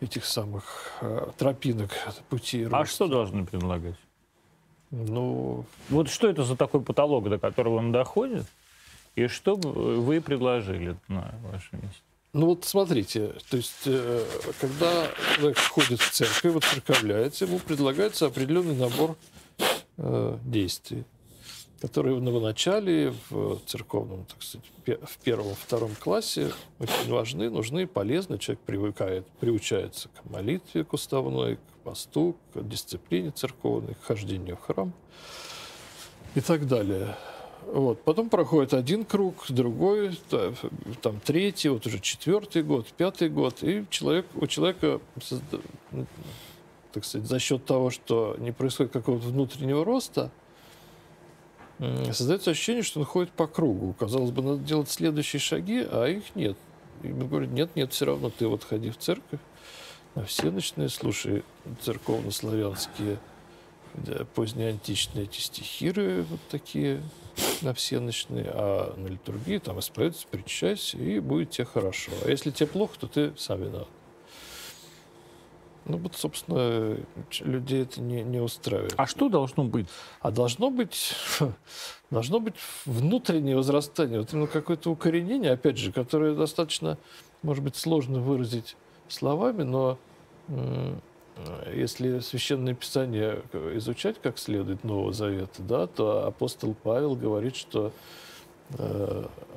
[0.00, 1.90] этих самых э, тропинок,
[2.28, 2.78] пути роста.
[2.78, 3.96] А что должны предлагать?
[4.92, 8.46] Ну, вот что это за такой потолок, до которого он доходит?
[9.16, 12.02] И что бы вы предложили на вашем месте?
[12.32, 14.24] Ну вот смотрите, то есть, э,
[14.60, 19.16] когда человек входит в церковь, вот церковляется, ему предлагается определенный набор
[19.96, 21.04] э, действий,
[21.80, 24.66] которые в новоначале, в церковном, так сказать,
[25.02, 28.38] в первом-втором классе очень важны, нужны, полезны.
[28.38, 34.60] Человек привыкает, приучается к молитве, к уставной, к посту, к дисциплине церковной, к хождению в
[34.60, 34.92] храм
[36.34, 37.14] и так далее.
[37.66, 38.00] Вот.
[38.02, 40.18] Потом проходит один круг, другой,
[41.02, 45.00] там третий, вот уже четвертый год, пятый год, и человек, у человека,
[46.92, 50.30] так сказать, за счет того, что не происходит какого-то внутреннего роста,
[51.78, 53.94] создается ощущение, что он ходит по кругу.
[53.98, 56.56] Казалось бы, надо делать следующие шаги, а их нет.
[57.02, 59.40] И мы говорим, нет, нет, все равно ты вот ходи в церковь,
[60.14, 61.44] а все ночные слушай
[61.82, 63.18] церковно-славянские
[63.94, 67.02] да, позднеантичные эти стихиры вот такие
[67.62, 72.12] на все ночные, а на литургии там исповедуйся, причащайся, и будет тебе хорошо.
[72.24, 73.88] А если тебе плохо, то ты сам виноват.
[75.86, 76.98] Ну вот, собственно,
[77.40, 78.94] людей это не, не устраивает.
[78.96, 79.86] А что должно быть?
[80.20, 81.14] А должно быть,
[82.10, 86.98] должно быть внутреннее возрастание, вот именно какое-то укоренение, опять же, которое достаточно,
[87.42, 88.76] может быть, сложно выразить
[89.08, 89.98] словами, но
[91.72, 93.42] если Священное Писание
[93.74, 97.92] изучать как следует Нового Завета, да, то апостол Павел говорит, что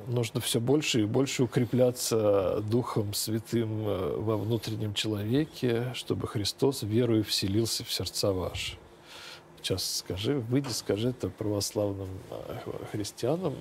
[0.10, 7.24] нужно все больше и больше укрепляться Духом Святым э, во внутреннем человеке, чтобы Христос верою
[7.24, 8.78] вселился в сердца ваши.
[9.62, 13.56] сейчас скажи, выйди, скажи это православным э, христианам.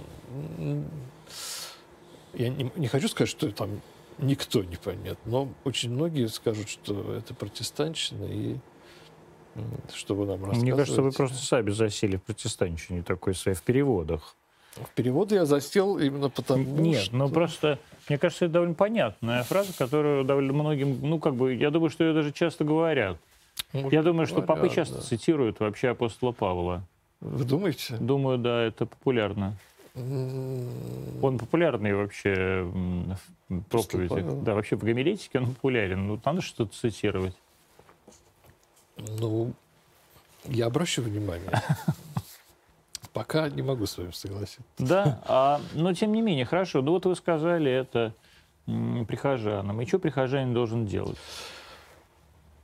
[2.34, 3.80] Я не, не хочу сказать, что там
[4.18, 8.56] никто не поймет, но очень многие скажут, что это протестантщина и
[9.94, 10.62] что вы нам рассказываете.
[10.62, 14.36] Мне кажется, вы просто сами засели в протестантщине такой своей в переводах.
[14.84, 17.16] В переводы я засел именно потому, Нет, что...
[17.16, 21.70] ну просто, мне кажется, это довольно понятная фраза, которую довольно многим, ну как бы, я
[21.70, 23.18] думаю, что ее даже часто говорят.
[23.72, 25.00] Может, я думаю, что папы часто да.
[25.02, 26.82] цитируют вообще апостола Павла.
[27.20, 27.96] Вы думаете?
[27.98, 29.56] Думаю, да, это популярно.
[29.94, 32.62] Он популярный вообще
[33.48, 34.42] в проповедях.
[34.44, 36.06] Да, вообще в гомилетике он популярен.
[36.06, 37.34] Ну, надо что-то цитировать.
[38.96, 39.52] Ну,
[40.44, 41.50] я обращу внимание.
[43.18, 44.62] Пока не могу с вами согласиться.
[44.78, 46.82] Да, а, но тем не менее, хорошо.
[46.82, 48.14] Ну вот вы сказали это
[48.64, 49.80] прихожанам.
[49.80, 51.18] И что прихожанин должен делать?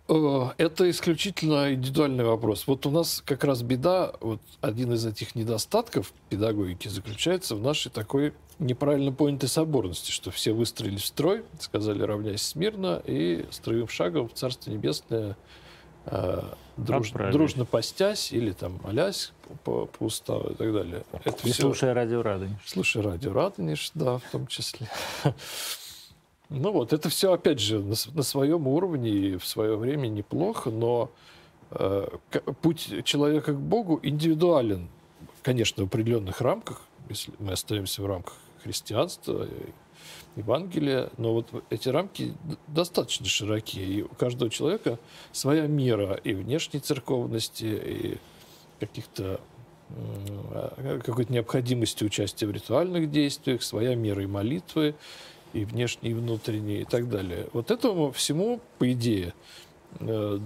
[0.06, 2.68] Э, это исключительно индивидуальный вопрос.
[2.68, 7.90] Вот у нас как раз беда, вот один из этих недостатков педагогики заключается в нашей
[7.90, 14.28] такой неправильно понятой соборности, что все выстроились в строй, сказали равняйсь смирно, и строим шагом
[14.28, 15.36] в Царство Небесное
[16.06, 16.42] э,
[16.76, 19.32] друж, дружно постясь или там молясь
[19.64, 21.04] по, по уставу и так далее.
[21.24, 21.62] Это и все...
[21.62, 22.60] слушая радио Радонеж.
[22.64, 24.88] Слушая радио Радонеж, да, в том числе.
[26.50, 30.70] Ну вот, это все, опять же, на, на своем уровне и в свое время неплохо,
[30.70, 31.10] но
[31.70, 32.06] э,
[32.60, 34.88] путь человека к Богу индивидуален,
[35.42, 39.48] конечно, в определенных рамках, если мы остаемся в рамках христианства,
[40.36, 42.34] Евангелия, но вот эти рамки
[42.66, 44.98] достаточно широкие, и у каждого человека
[45.32, 48.18] своя мера и внешней церковности, и
[48.80, 49.40] каких-то
[49.90, 54.94] э, какой-то необходимости участия в ритуальных действиях, своя мера и молитвы,
[55.52, 57.48] и внешние, и внутренние, и так далее.
[57.52, 59.34] Вот этому всему, по идее,
[60.00, 60.40] э,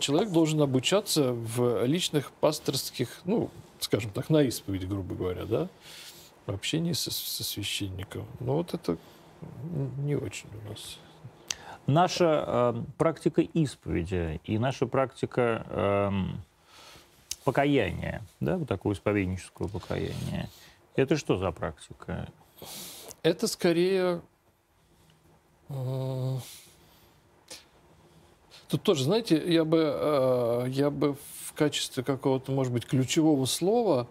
[0.00, 5.68] человек должен обучаться в личных пасторских, ну, скажем так, на исповеди, грубо говоря, да,
[6.46, 8.26] в общении со, со священником.
[8.40, 8.98] Но вот это
[9.98, 10.98] не очень у нас.
[11.86, 16.10] Наша э, практика исповеди и наша практика э,
[17.44, 20.48] покаяния, да, вот такое исповедническое покаяние,
[20.96, 22.28] это что за практика?
[23.22, 24.20] Это скорее
[28.68, 34.06] Тут тоже, знаете, я бы, э, я бы в качестве какого-то, может быть, ключевого слова,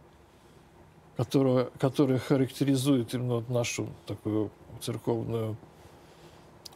[1.16, 5.58] которое, которое характеризует именно вот нашу такую церковную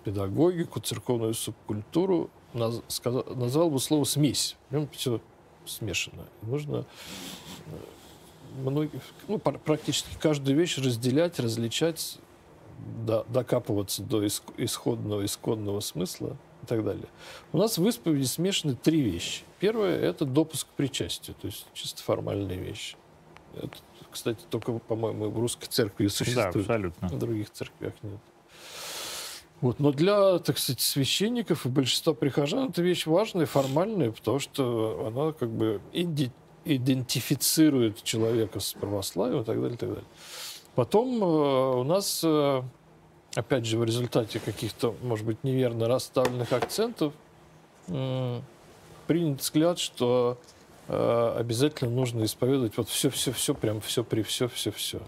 [0.03, 4.57] педагогику, церковную субкультуру, назвал бы слово «смесь».
[4.69, 5.21] В нем все
[5.65, 6.25] смешано.
[6.41, 6.85] Нужно
[7.67, 7.71] э,
[8.61, 12.17] многие, ну, практически каждую вещь разделять, различать,
[13.05, 17.07] до, докапываться до исходного, исходного смысла и так далее.
[17.53, 19.43] У нас в исповеди смешаны три вещи.
[19.59, 22.97] Первое– это допуск к причастию, то есть чисто формальные вещи.
[23.55, 23.77] Это,
[24.11, 26.53] кстати, только, по-моему, в русской церкви существует.
[26.53, 27.07] Да, абсолютно.
[27.07, 28.19] В других церквях нет.
[29.61, 29.79] Вот.
[29.79, 35.33] Но для, так сказать, священников и большинства прихожан это вещь важная, формальная, потому что она
[35.33, 35.79] как бы
[36.65, 40.05] идентифицирует человека с православием и так далее, и так далее.
[40.75, 41.25] Потом э,
[41.79, 42.63] у нас, э,
[43.35, 47.13] опять же, в результате каких-то, может быть, неверно расставленных акцентов,
[47.87, 48.39] э,
[49.05, 50.39] принят взгляд, что
[50.91, 55.01] э, обязательно нужно исповедовать вот все-все-все, прям все при все-все-все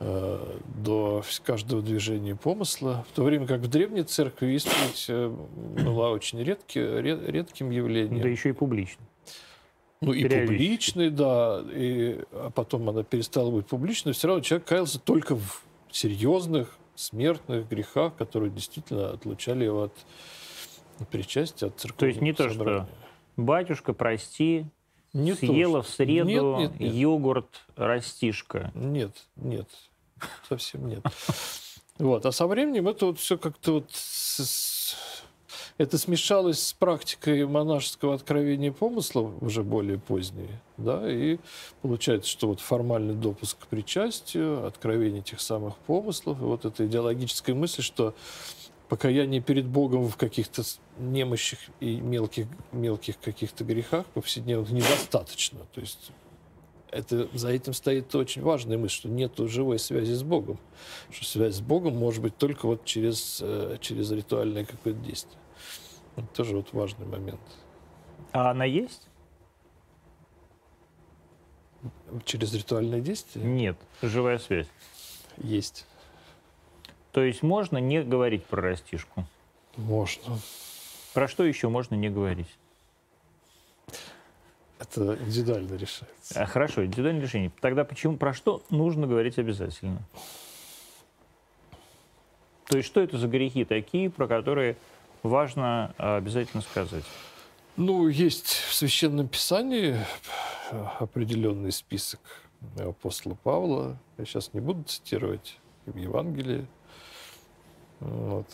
[0.00, 6.10] э, до каждого движения помысла, в то время как в древней церкви исповедь э, была
[6.10, 8.22] очень редки, ред, редким явлением.
[8.22, 9.02] Да еще и публично.
[10.00, 14.98] Ну и публичный, да, и, а потом она перестала быть публичной, все равно человек каялся
[14.98, 22.20] только в серьезных смертных грехах, которые действительно отлучали его от причастия, от церковного То есть
[22.20, 22.86] не собрания.
[22.86, 23.03] то, что
[23.36, 24.66] «батюшка, прости,
[25.12, 26.94] не съела то, в среду нет, нет, нет.
[26.94, 28.72] йогурт растишка».
[28.74, 29.68] Нет, нет,
[30.48, 31.04] совсем нет.
[31.98, 32.26] Вот.
[32.26, 33.90] А со временем это вот все как-то вот
[35.78, 41.38] это смешалось с практикой монашеского откровения помысла, уже более поздние, да, и
[41.82, 47.54] получается, что вот формальный допуск к причастию, откровение тех самых помыслов, и вот эта идеологическая
[47.54, 48.14] мысль, что
[48.88, 50.62] покаяние перед Богом в каких-то
[50.98, 55.60] немощах и мелких, мелких каких-то грехах повседневных недостаточно.
[55.72, 56.12] То есть
[56.90, 60.58] это, за этим стоит очень важная мысль, что нет живой связи с Богом.
[61.10, 65.38] Что связь с Богом может быть только вот через, э, через ритуальное какое-то действие.
[66.16, 67.40] Это тоже вот важный момент.
[68.32, 69.08] А она есть?
[72.24, 73.44] Через ритуальное действие?
[73.44, 74.68] Нет, живая связь.
[75.38, 75.86] Есть.
[77.14, 79.24] То есть можно не говорить про растишку?
[79.76, 80.36] Можно.
[81.14, 82.48] Про что еще можно не говорить?
[84.80, 86.08] Это индивидуально решается.
[86.34, 87.52] А, Хорошо, индивидуальное решение.
[87.60, 90.02] Тогда почему, про что нужно говорить обязательно?
[92.66, 94.76] То есть что это за грехи такие, про которые
[95.22, 97.04] важно а, обязательно сказать?
[97.76, 99.96] Ну, есть в Священном Писании
[100.72, 102.18] э, определенный список
[102.76, 103.96] апостола Павла.
[104.18, 106.66] Я сейчас не буду цитировать в Евангелии.
[108.04, 108.46] Вот.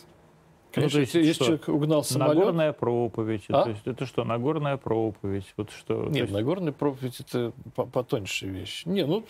[0.73, 1.45] Конечно, Ну, есть если что?
[1.45, 2.35] человек угнал самолет...
[2.37, 3.43] Нагорная проповедь.
[3.49, 3.63] А?
[3.63, 5.53] То есть это что, Нагорная проповедь?
[5.57, 6.05] Вот что?
[6.05, 8.85] то Нет, есть- Нагорная проповедь это по- потоньше вещь.
[8.85, 9.25] Не, ну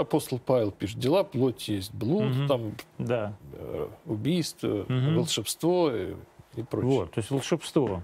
[0.00, 2.46] апостол Павел пишет, дела плоти есть, блуд, Мгм.
[2.48, 3.32] там Да.
[3.54, 5.16] э, убийство, Мгм.
[5.16, 6.14] волшебство и,
[6.56, 6.90] и прочее.
[6.90, 8.02] Вот, то есть волшебство.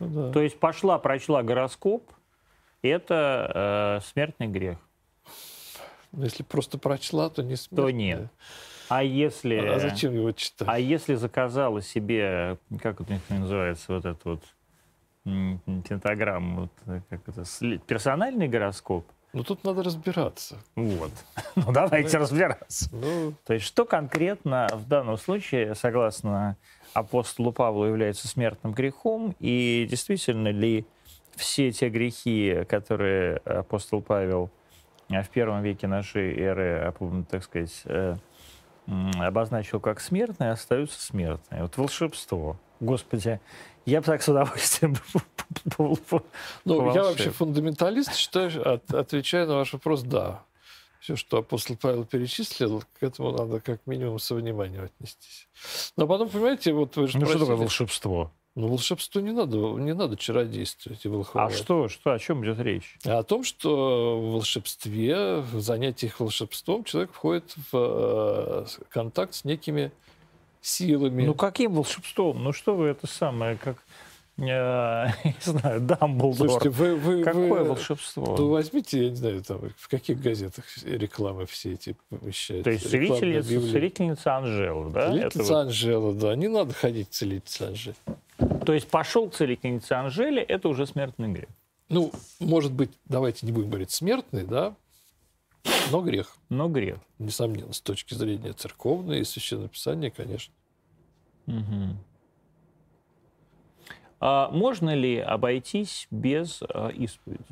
[0.00, 0.32] Ну да.
[0.32, 2.02] То есть пошла, прочла гороскоп,
[2.82, 4.78] это э, смертный грех.
[6.12, 7.92] Но если просто прочла, то не То смертная.
[7.92, 8.28] нет.
[8.88, 9.56] А если...
[9.56, 10.68] А зачем его читать?
[10.68, 14.42] А если заказала себе, как это называется, вот этот вот
[15.24, 17.44] пентаграмму, вот, э, как это,
[17.86, 19.04] персональный гороскоп?
[19.34, 20.56] Ну тут надо разбираться.
[20.74, 21.12] Вот.
[21.56, 22.88] Ну, давайте разбираться.
[22.92, 26.56] Ну, То есть, что конкретно в данном случае, согласно
[26.94, 29.34] апостолу Павлу, является смертным грехом?
[29.38, 30.86] И действительно ли
[31.36, 34.50] все те грехи, которые апостол Павел
[35.10, 37.82] э, в первом веке нашей эры, э, так сказать,
[39.18, 41.62] обозначил как смертные, остаются смертные?
[41.62, 42.56] Вот волшебство.
[42.80, 43.40] Господи,
[43.86, 44.96] я бы так с удовольствием
[45.78, 45.98] был
[46.64, 50.42] ну я вообще фундаменталист, считаю, от- отвечая на ваш вопрос, да.
[51.00, 55.48] Все, что апостол Павел перечислил, к этому надо как минимум со вниманием отнестись.
[55.96, 58.32] Но потом, понимаете, вот вы же Ну, что такое волшебство?
[58.58, 61.54] Ну, волшебству не надо, не надо чародействовать и А волхвовать.
[61.54, 62.98] что, что, о чем идет речь?
[63.06, 69.44] А о том, что в волшебстве, в занятиях волшебством человек входит в э, контакт с
[69.44, 69.92] некими
[70.60, 71.24] силами.
[71.24, 72.42] Ну, каким волшебством?
[72.42, 73.76] Ну, что вы это самое, как,
[75.24, 76.48] не знаю, Дамблдор.
[76.48, 78.36] Слушайте, вы, вы, Какое вы- волшебство?
[78.38, 82.62] Ну, возьмите, я не знаю, там, в каких газетах рекламы все эти помещают.
[82.62, 85.00] То есть целительница, целительница Анжела, да?
[85.06, 86.36] Это Целительница вот- Анжела, да.
[86.36, 87.96] Не надо ходить целительница Анжеле.
[88.64, 91.48] То есть пошел к целительнице Анжеле, это уже смертный грех.
[91.88, 94.74] Ну, может быть, давайте не будем говорить смертный, да,
[95.90, 96.36] но грех.
[96.48, 96.98] Но грех.
[97.18, 100.54] Несомненно, с точки зрения церковной и священного писания, конечно.
[101.46, 101.98] Мгм.
[104.20, 107.44] А можно ли обойтись без а, исповеди?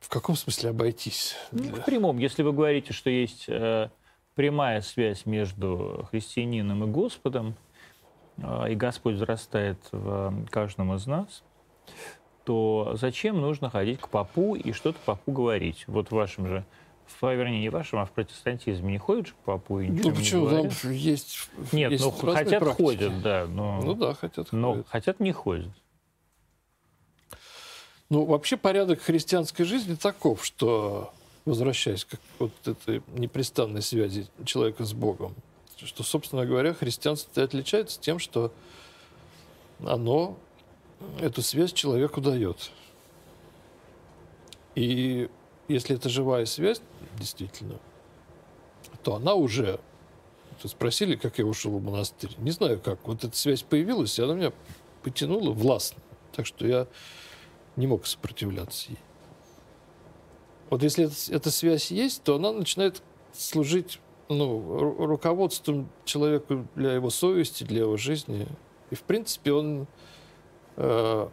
[0.00, 1.36] В каком смысле обойтись?
[1.52, 3.88] Ну, в прямом, если вы говорите, что есть э,
[4.34, 7.54] прямая связь между христианином и Господом,
[8.38, 11.42] э, и Господь взрастает в каждом из нас,
[12.44, 15.84] то зачем нужно ходить к попу и что-то попу говорить?
[15.86, 16.64] Вот в вашем же,
[17.20, 20.42] вернее, не вашем, а в протестантизме не ходят же к попу и ничего Ну, почему?
[20.44, 20.84] не Там говорят?
[20.84, 22.82] есть Нет, есть ну хотят практики.
[22.82, 24.88] ходят, да, но, Ну да, хотят но ходят.
[24.88, 25.70] хотят не ходят.
[28.10, 31.12] Ну, вообще порядок христианской жизни таков, что,
[31.46, 35.34] возвращаясь к вот этой непрестанной связи человека с Богом,
[35.82, 38.52] что, собственно говоря, христианство отличается тем, что
[39.84, 40.36] оно
[41.20, 42.70] эту связь человеку дает.
[44.74, 45.28] И
[45.68, 46.80] если это живая связь,
[47.18, 47.78] действительно,
[49.02, 49.80] то она уже...
[50.64, 52.30] Спросили, как я ушел в монастырь.
[52.38, 53.00] Не знаю как.
[53.04, 54.52] Вот эта связь появилась, и она меня
[55.02, 56.00] потянула властно.
[56.30, 56.86] Так что я
[57.74, 58.98] не мог сопротивляться ей.
[60.70, 63.98] Вот если эта, эта связь есть, то она начинает служить
[64.28, 68.46] ну, ру- руководством человеку для его совести, для его жизни.
[68.90, 69.86] И, в принципе, он
[70.76, 71.28] э,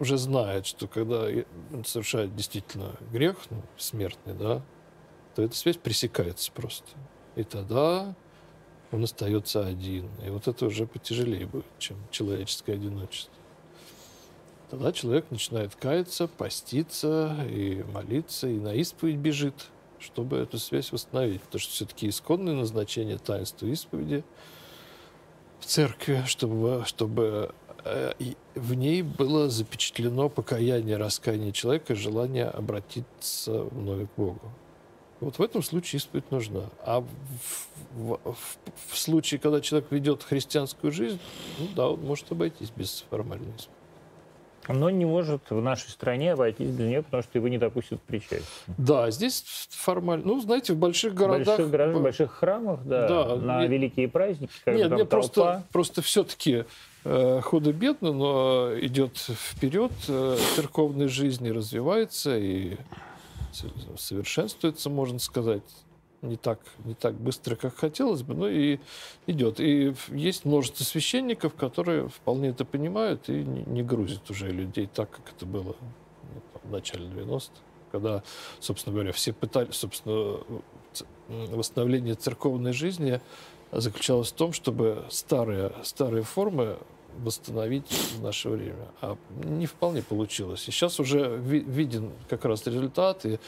[0.00, 1.28] уже знает, что когда
[1.72, 4.62] он совершает действительно грех, ну, смертный, да,
[5.34, 6.86] то эта связь пресекается просто.
[7.36, 8.14] И тогда
[8.92, 10.08] он остается один.
[10.24, 13.34] И вот это уже потяжелее будет, чем человеческое одиночество.
[14.70, 19.54] Тогда человек начинает каяться, поститься и молиться, и на исповедь бежит,
[19.98, 21.42] чтобы эту связь восстановить.
[21.42, 24.24] Потому что все-таки исконное назначение таинства исповеди
[25.60, 27.54] в церкви, чтобы, чтобы
[28.18, 34.40] и в ней было запечатлено покаяние, раскаяние человека, желание обратиться вновь к Богу.
[35.20, 36.64] Вот в этом случае исповедь нужна.
[36.84, 37.06] А в,
[37.94, 38.58] в- в-
[38.92, 41.18] в случае, когда человек ведет христианскую жизнь,
[41.58, 43.70] ну да, он может обойтись без формальной исповеди.
[44.66, 48.02] Но не может в нашей стране обойтись без нее, потому что его не допустят в
[48.02, 48.40] причастие.
[48.78, 50.24] Да, здесь формально.
[50.26, 51.46] Ну, знаете, в больших В городах...
[51.58, 55.04] больших городах, в больших храмах, да, Да, на и- великие праздники, когда Нет, там мне
[55.04, 55.62] просто, толпа.
[55.70, 56.64] просто все-таки э,
[57.04, 62.76] худо-бедно, но идет вперед, э, церковная жизнь и развивается, и
[63.96, 65.62] совершенствуется, можно сказать.
[66.22, 68.78] не так, не так быстро, как хотелось бы, но и
[69.26, 69.60] идет.
[69.60, 75.34] И есть множество священников, которые вполне это понимают и не, грузят уже людей так, как
[75.36, 75.76] это было
[76.22, 77.52] ну, в начале 90-х,
[77.92, 78.22] когда,
[78.58, 80.38] собственно говоря, все пытались, собственно,
[81.28, 83.20] восстановление церковной жизни
[83.70, 86.78] заключалось в том, чтобы старые, старые формы
[87.22, 88.88] восстановить в наше время.
[89.00, 90.68] А не вполне получилось.
[90.68, 93.38] И сейчас уже виден как раз результат, и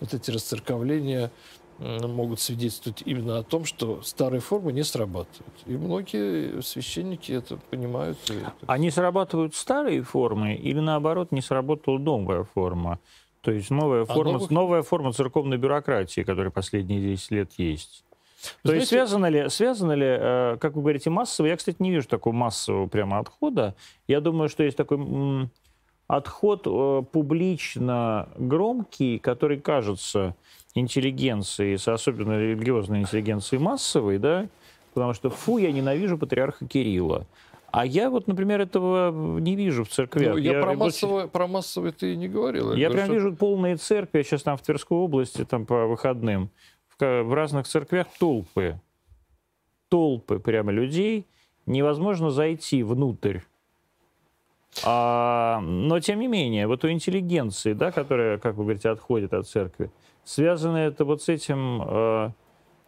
[0.00, 1.30] вот эти расцерковления
[1.78, 5.54] могут свидетельствовать именно о том, что старые формы не срабатывают.
[5.66, 8.18] И многие священники это понимают.
[8.66, 12.98] Они срабатывают старые формы или наоборот не сработала новая форма?
[13.40, 14.50] То есть новая а форма, новых...
[14.50, 18.04] новая форма церковной бюрократии, которая последние 10 лет есть.
[18.62, 18.80] То Знаете...
[18.80, 21.46] есть связано ли, связано ли, э, как вы говорите, массово?
[21.46, 23.74] Я, кстати, не вижу такого массового прямо отхода.
[24.08, 24.98] Я думаю, что есть такой
[26.06, 30.34] отход э, публично громкий, который кажется
[30.74, 34.48] интеллигенции, особенно религиозной интеллигенции массовой, да,
[34.94, 37.26] потому что фу, я ненавижу патриарха Кирилла.
[37.72, 40.34] А я вот, например, этого не вижу в церквях.
[40.34, 42.72] Ну, я, я про, массовое, про массовое ты не говорил.
[42.72, 43.14] Я, я прям что...
[43.14, 46.50] вижу полные церкви, я сейчас там в Тверской области, там по выходным,
[47.00, 48.80] в, в разных церквях толпы.
[49.88, 51.26] Толпы прямо людей.
[51.66, 53.40] Невозможно зайти внутрь.
[54.84, 59.46] А, но, тем не менее, вот у интеллигенции, да, которая, как вы говорите, отходит от
[59.48, 59.90] церкви,
[60.24, 62.30] связано это вот с этим э,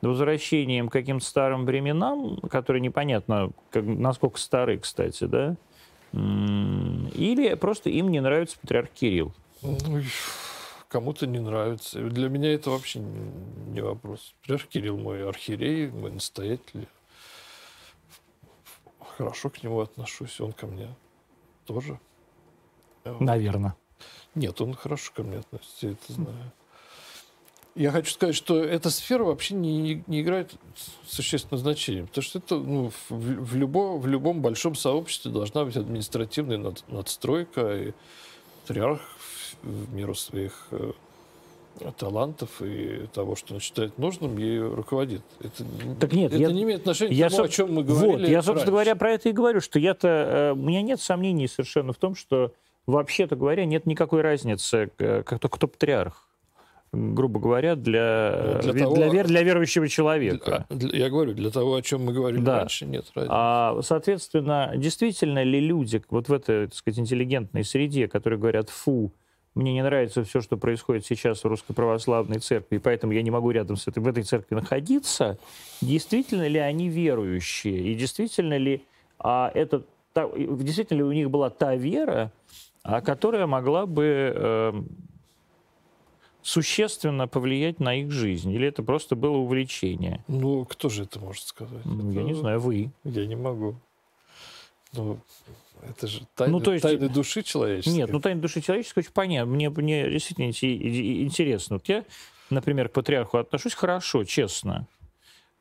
[0.01, 5.57] возвращением к каким-то старым временам, которые непонятно, как, насколько стары, кстати, да?
[6.13, 9.33] Или просто им не нравится патриарх Кирилл?
[10.93, 12.01] Кому-то не нравится.
[12.01, 14.35] Для меня это вообще не вопрос.
[14.43, 16.87] Патриарх Кирилл мой архиерей, мой настоятель.
[19.17, 20.95] Хорошо к нему отношусь, он ко мне
[21.65, 21.99] тоже.
[23.05, 23.75] Наверное.
[24.35, 26.53] Нет, он хорошо ко мне относится, я это знаю.
[27.75, 30.55] Я хочу сказать, что эта сфера вообще не, не играет
[31.07, 35.77] существенного значения, потому что это ну, в, в, любо, в любом большом сообществе должна быть
[35.79, 37.93] административная над, надстройка, и
[38.61, 39.01] патриарх
[39.63, 40.93] в меру своих э,
[41.99, 45.23] талантов и того, что он считает нужным, ею руководит.
[45.41, 45.65] Это,
[46.01, 48.23] так нет, это я, не имеет отношения я, к тому, о чем мы говорили.
[48.23, 48.71] Вот, я, собственно раньше.
[48.71, 52.15] говоря, про это и говорю, что я-то, э, у меня нет сомнений совершенно в том,
[52.15, 52.53] что
[52.87, 56.29] вообще-то говоря, нет никакой разницы, кто, кто патриарх
[56.93, 60.67] грубо говоря, для, ну, для, того, для, вер, для верующего человека.
[60.69, 62.61] Для, я говорю, для того, о чем мы говорили да.
[62.61, 63.33] раньше, нет разницы.
[63.35, 69.11] А, соответственно, действительно ли люди вот в этой, так сказать, интеллигентной среде, которые говорят «фу»,
[69.55, 73.31] мне не нравится все, что происходит сейчас в Русской Православной Церкви, и поэтому я не
[73.31, 75.39] могу рядом с этой, в этой церкви находиться,
[75.81, 78.83] действительно ли они верующие, и действительно ли
[79.19, 82.33] а, это, та, действительно ли у них была та вера,
[82.83, 84.83] а, которая могла бы э,
[86.43, 88.51] существенно повлиять на их жизнь?
[88.51, 90.25] Или это просто было увлечение?
[90.29, 91.85] Ну, кто же это может сказать?
[91.85, 92.19] Ну, это...
[92.19, 92.91] Я не знаю, вы.
[93.05, 93.77] Я не могу.
[94.95, 95.19] Ну,
[95.89, 97.95] это же тайны, ну, то есть, тайны души человеческой.
[97.95, 99.53] Нет, ну тайны души человеческой очень понятно.
[99.53, 101.77] Мне, мне действительно интересно.
[101.77, 102.05] Вот я,
[102.51, 104.87] например, к патриарху отношусь хорошо, честно.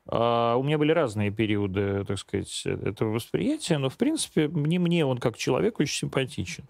[0.08, 5.06] А у меня были разные периоды, так сказать, этого восприятия, но, в принципе, мне, мне
[5.06, 6.66] он как человек очень симпатичен.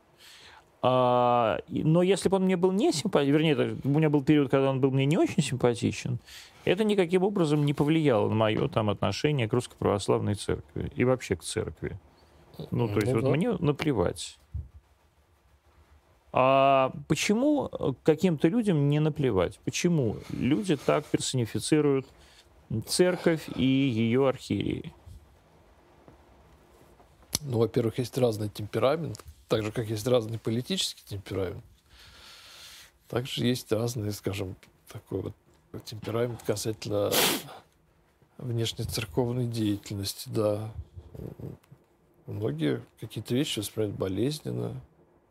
[0.83, 4.69] А, но если бы он мне был не симпатичен, вернее, у меня был период, когда
[4.69, 6.19] он был мне не очень симпатичен,
[6.65, 11.35] это никаким образом не повлияло на мое там отношение к Русской Православной Церкви и вообще
[11.35, 11.99] к Церкви.
[12.71, 13.29] Ну, то есть ну, вот да.
[13.29, 14.37] мне наплевать.
[16.33, 17.69] А почему
[18.03, 19.59] каким-то людям не наплевать?
[19.65, 22.07] Почему люди так персонифицируют
[22.87, 24.93] церковь и ее архиереи?
[27.41, 31.63] Ну, во-первых, есть разный темперамент, так же, как есть разный политический темперамент.
[33.07, 34.55] Также есть разный, скажем,
[34.87, 37.11] такой вот темперамент касательно
[38.37, 40.71] внешней церковной деятельности, да.
[42.31, 44.81] Многие какие-то вещи воспринимают болезненно.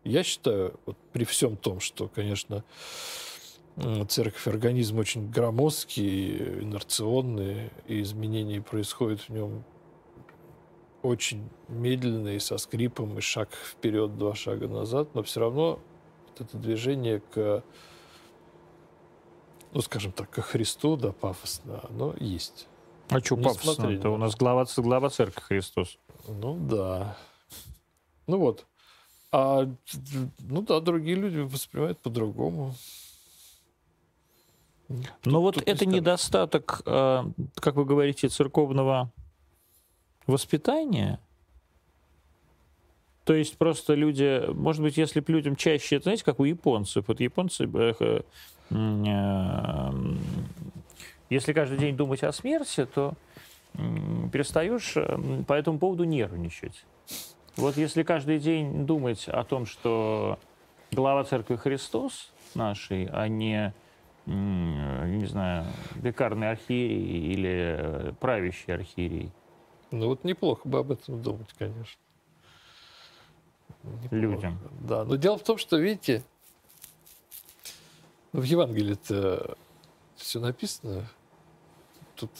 [0.04, 2.62] Я считаю, вот при всем том, что, конечно,
[4.08, 9.64] церковь организм очень громоздкий, инерционный, и изменения происходят в нем
[11.02, 15.80] очень медленный, со скрипом, и шаг вперед, два шага назад, но все равно
[16.28, 17.64] вот это движение к,
[19.72, 22.68] ну, скажем так, ко Христу, да, пафосно, оно есть.
[23.10, 23.88] А что пафосно?
[23.88, 25.98] Это у нас глава, глава церкви Христос.
[26.28, 27.16] Ну да.
[28.26, 28.66] Ну вот.
[29.32, 29.68] А,
[30.38, 32.74] ну да, другие люди воспринимают по-другому.
[35.24, 37.24] Но вот это недостаток, э,
[37.56, 39.12] как вы говорите, церковного
[40.26, 41.20] воспитания.
[43.24, 47.20] То есть просто люди, может быть, если бы людям чаще, знаете, как у японцев, вот
[47.20, 48.22] японцы э,
[48.70, 49.90] э,
[51.30, 53.14] Если каждый день думать о смерти, то
[54.32, 54.94] перестаешь
[55.46, 56.84] по этому поводу нервничать.
[57.56, 60.38] Вот если каждый день думать о том, что
[60.90, 63.72] глава церкви Христос нашей, а не,
[64.26, 69.30] не знаю, викарный архиерей или э, правящий архиерей.
[69.92, 72.00] Ну вот неплохо бы об этом думать, конечно.
[73.84, 74.14] Неплохо.
[74.14, 74.58] Людям.
[74.80, 76.24] Да, но дело в том, что, видите,
[78.32, 79.56] в Евангелии-то
[80.16, 81.08] все написано.
[82.20, 82.30] Тут...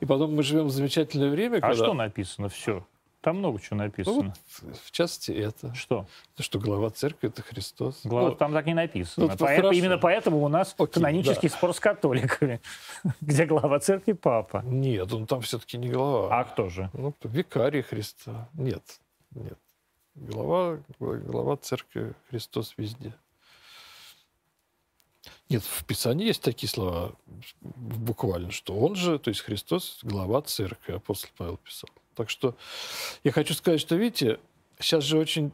[0.00, 1.72] И потом мы живем в замечательное время, а когда...
[1.72, 2.48] А что написано?
[2.48, 2.84] Все.
[3.26, 4.22] Там много чего написано.
[4.22, 4.32] Ну,
[4.62, 5.74] вот, в частности, это.
[5.74, 6.06] Что?
[6.38, 8.02] Что глава церкви— это Христос.
[8.04, 9.26] Глава, ну, там так не написано.
[9.26, 11.56] Ну, Поэтому, именно поэтому у нас Окей, канонический да.
[11.56, 12.60] спор с католиками,
[13.20, 14.62] где глава церкви— папа.
[14.64, 16.38] Нет, он там все-таки не глава.
[16.38, 16.88] А кто же?
[16.92, 18.48] Ну, викарий Христа.
[18.54, 18.84] Нет,
[19.32, 19.58] нет.
[20.14, 23.12] Глава, глава церкви Христос везде.
[25.48, 27.14] Нет, в Писании есть такие слова
[27.60, 31.88] буквально, что он же, то есть Христос, глава церкви, апостол Павел писал.
[32.16, 32.56] Так что
[33.22, 34.40] я хочу сказать, что, видите,
[34.80, 35.52] сейчас же очень...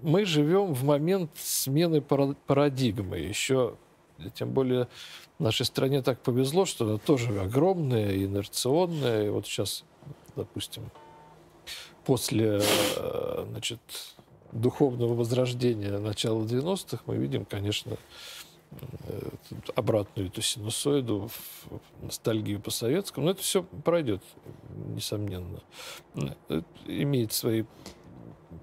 [0.00, 3.18] Мы живем в момент смены парадигмы.
[3.18, 3.76] Еще,
[4.34, 4.88] тем более,
[5.38, 9.26] нашей стране так повезло, что она тоже огромная, инерционная.
[9.26, 9.84] И вот сейчас,
[10.34, 10.90] допустим,
[12.04, 12.60] после
[12.96, 13.80] э, значит,
[14.52, 17.96] духовного возрождения начала 90-х мы видим, конечно,
[19.74, 21.30] обратную эту синусоиду,
[22.00, 23.26] ностальгию по советскому.
[23.26, 24.22] Но это все пройдет,
[24.94, 25.60] несомненно.
[26.14, 27.64] Это имеет свои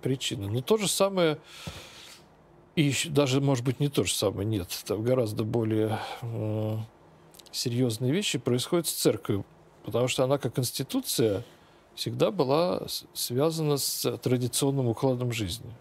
[0.02, 0.50] причины.
[0.50, 1.40] Но то же самое,
[2.76, 6.78] и еще, даже, может быть, не то же самое, нет, там гораздо более э,
[7.52, 9.46] серьезные вещи происходят с церковью,
[9.84, 11.44] потому что она как институция
[11.96, 12.84] всегда была
[13.14, 15.72] связана с традиционным укладом жизни.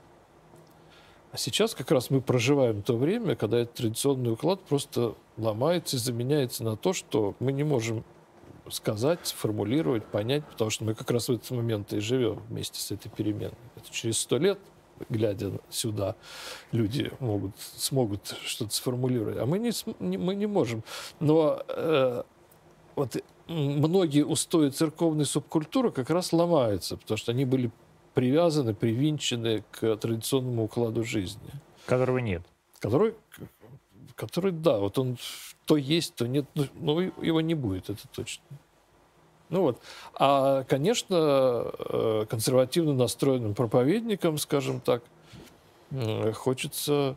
[1.31, 5.99] А сейчас как раз мы проживаем то время, когда этот традиционный уклад просто ломается и
[5.99, 8.05] заменяется на то, что мы не можем
[8.71, 12.91] сказать, сформулировать, понять, потому что мы как раз в этот момент и живем вместе с
[12.91, 13.57] этой переменой.
[13.77, 14.59] Это через сто лет,
[15.09, 16.17] глядя сюда,
[16.73, 19.73] люди могут, смогут что-то сформулировать, а мы не,
[20.19, 20.83] мы не можем.
[21.21, 22.23] Но э,
[22.97, 23.17] вот
[23.47, 27.71] многие устои церковной субкультуры как раз ломаются, потому что они были
[28.19, 31.53] привязаны, привинчены к традиционному укладу жизни.
[31.87, 32.43] Которого нет.
[32.81, 33.15] Который,
[34.17, 35.19] который да, вот он
[35.67, 38.43] то есть, то нет, но ну, его не будет, это точно.
[39.51, 39.81] Ну вот.
[40.15, 45.05] А, конечно, э, консервативно настроенным проповедникам, скажем так,
[46.35, 47.15] хочется,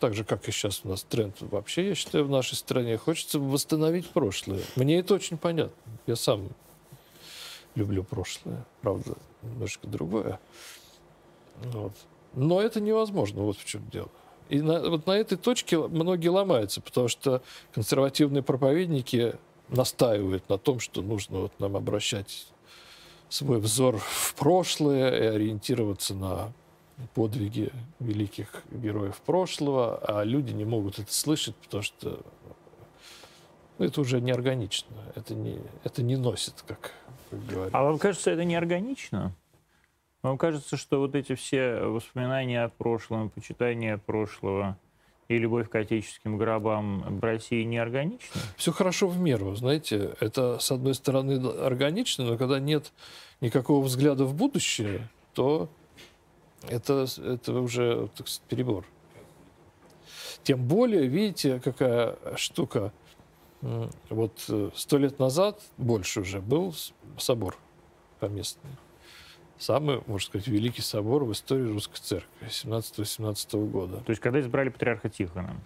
[0.00, 3.38] так же, как и сейчас у нас тренд вообще, я считаю, в нашей стране, хочется
[3.38, 4.60] восстановить прошлое.
[4.76, 5.74] Мне это очень понятно.
[6.06, 6.50] Я сам
[7.74, 9.14] люблю прошлое, правда,
[9.44, 10.40] немножко другое.
[11.64, 11.92] Вот.
[12.34, 14.10] Но это невозможно, вот в чем дело.
[14.48, 17.42] И на, вот на этой точке многие ломаются, потому что
[17.72, 19.36] консервативные проповедники
[19.68, 22.48] настаивают на том, что нужно вот нам обращать
[23.28, 26.52] свой взор в прошлое и ориентироваться на
[27.14, 32.20] подвиги великих героев прошлого, а люди не могут это слышать, потому что
[33.78, 36.92] ну, это уже неорганично, это не, это не носит, как,
[37.34, 37.74] как говорят.
[37.74, 39.34] А вам кажется, это неорганично?
[40.22, 44.78] Вам кажется, что вот эти все воспоминания о прошлом, почитание прошлого
[45.28, 48.40] и любовь к отеческим гробам в России неорганичны?
[48.56, 50.14] Все хорошо в меру, знаете.
[50.20, 52.92] Это, с одной стороны, органично, но когда нет
[53.40, 55.68] никакого взгляда в будущее, то
[56.68, 58.86] это, это уже так сказать, перебор.
[60.42, 62.92] Тем более, видите, какая штука.
[64.10, 66.74] Вот э, сто лет назад, больше уже, был
[67.18, 67.56] собор
[68.20, 68.70] поместный
[69.58, 73.96] самый, можно сказать, великий собор в истории русской церкви 17-18 года.
[73.98, 75.56] То есть когда избрали патриарха Тихона?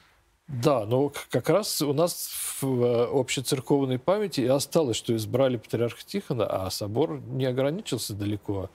[0.46, 2.30] Да, но как раз у нас
[2.60, 8.70] в э, общецерковной памяти и осталось, что избрали патриарха Тихона, а собор не ограничился далеко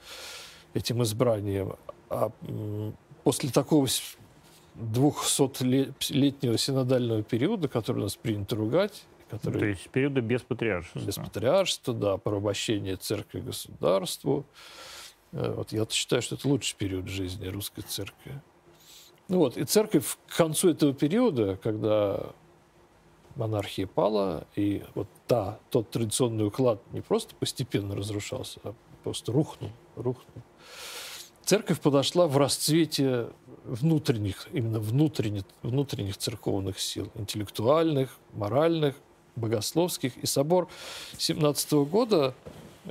[0.72, 1.74] этим избранием.
[2.10, 2.30] А
[3.24, 3.88] после такого
[4.76, 9.02] 200-летнего синодального периода, который у нас принято ругать,
[9.38, 9.60] который...
[9.60, 11.00] То есть периода без патриаршества.
[11.00, 14.46] Без патриаршества, да, порабощение церкви государству,
[15.34, 18.40] Э, вот я считаю, что это лучший период жизни русской церкви.
[19.28, 22.30] Ну вот, и церковь к концу этого периода, когда
[23.36, 29.70] монархия пала, и вот та, тот традиционный уклад не просто постепенно разрушался, а просто рухнул,
[29.96, 30.44] рухнул.
[31.42, 33.28] Церковь подошла в расцвете
[33.64, 38.94] внутренних, именно внутренних, внутренних церковных сил, интеллектуальных, моральных,
[39.36, 40.16] богословских.
[40.18, 40.68] И собор
[41.18, 42.34] 17 года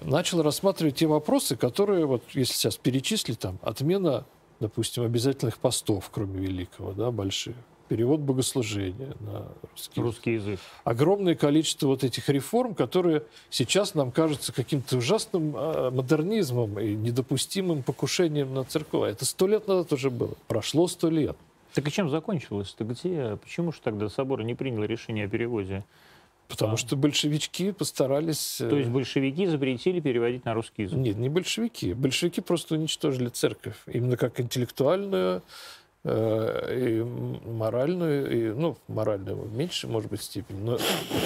[0.01, 4.25] начал рассматривать те вопросы, которые, вот если сейчас перечислить, там, отмена,
[4.59, 7.55] допустим, обязательных постов, кроме Великого, да, больших,
[7.87, 10.59] перевод богослужения на русский, русский язык.
[10.83, 17.83] Огромное количество вот этих реформ, которые сейчас нам кажутся каким-то ужасным а, модернизмом и недопустимым
[17.83, 19.11] покушением на церковь.
[19.11, 20.33] Это сто лет назад уже было.
[20.47, 21.37] Прошло сто лет.
[21.73, 22.83] Так и чем закончилось-то?
[22.83, 23.37] Где?
[23.41, 25.83] Почему же тогда собор не принял решение о переводе?
[26.47, 26.77] Потому а.
[26.77, 28.57] что большевички постарались...
[28.57, 30.97] То есть э, большевики запретили переводить на русский язык?
[30.97, 31.93] Нет, не большевики.
[31.93, 33.75] Большевики просто уничтожили церковь.
[33.87, 35.41] Именно как интеллектуальную
[36.03, 37.03] э, и
[37.49, 40.59] моральную, и, ну, моральную в меньшей, может быть, степени.
[40.59, 40.77] Но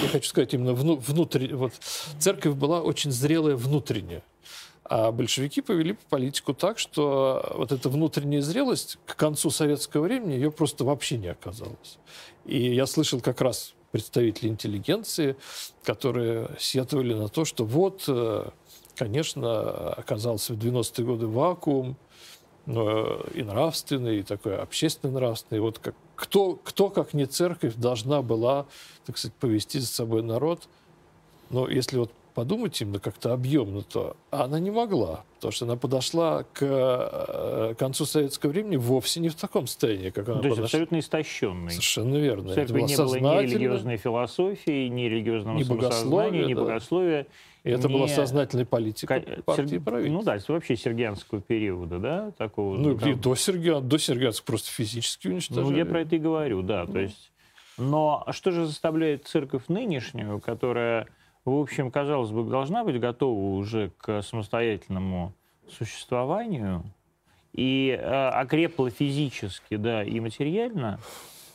[0.01, 1.53] я хочу сказать, именно вну, внутрь...
[1.53, 1.73] Вот,
[2.19, 4.21] церковь была очень зрелая внутренне.
[4.89, 10.49] А большевики повели политику так, что вот эта внутренняя зрелость к концу советского времени ее
[10.49, 11.97] просто вообще не оказалось.
[12.45, 15.35] И я слышал как раз представителей интеллигенции,
[15.83, 18.49] которые сетовали на то, что вот, э,
[18.95, 21.97] конечно, оказался в 90-е годы вакуум,
[22.67, 25.61] и нравственный, и такой общественно нравственный.
[25.61, 28.65] Вот как, кто, кто, как не церковь, должна была,
[29.05, 30.67] так сказать, повести за собой народ.
[31.49, 36.43] Но если вот подумать именно как-то объемно, то она не могла, потому что она подошла
[36.43, 40.99] к э, концу советского времени вовсе не в таком состоянии, как она То есть абсолютно
[40.99, 41.71] истощенный.
[41.71, 42.51] Совершенно верно.
[42.51, 46.61] В церкви не было ни религиозной философии, ни религиозного ни самосознания, ни да.
[46.61, 47.25] богословия.
[47.63, 47.95] И это не...
[47.95, 49.43] была сознательная политика К...
[49.43, 49.81] партии Сер...
[49.81, 50.19] правительства.
[50.19, 52.31] Ну да, вообще сергианского периода, да?
[52.37, 53.09] Такого, ну, там...
[53.09, 55.71] и до Сергиан, до Сергианцев просто физически уничтожали.
[55.71, 56.85] Ну, я про это и говорю, да.
[56.85, 56.93] Ну.
[56.93, 57.31] То есть...
[57.79, 61.07] Но что же заставляет церковь нынешнюю, которая
[61.51, 65.31] в общем, казалось бы, должна быть готова уже к самостоятельному
[65.69, 66.83] существованию.
[67.53, 70.99] И э, окрепла физически, да, и материально,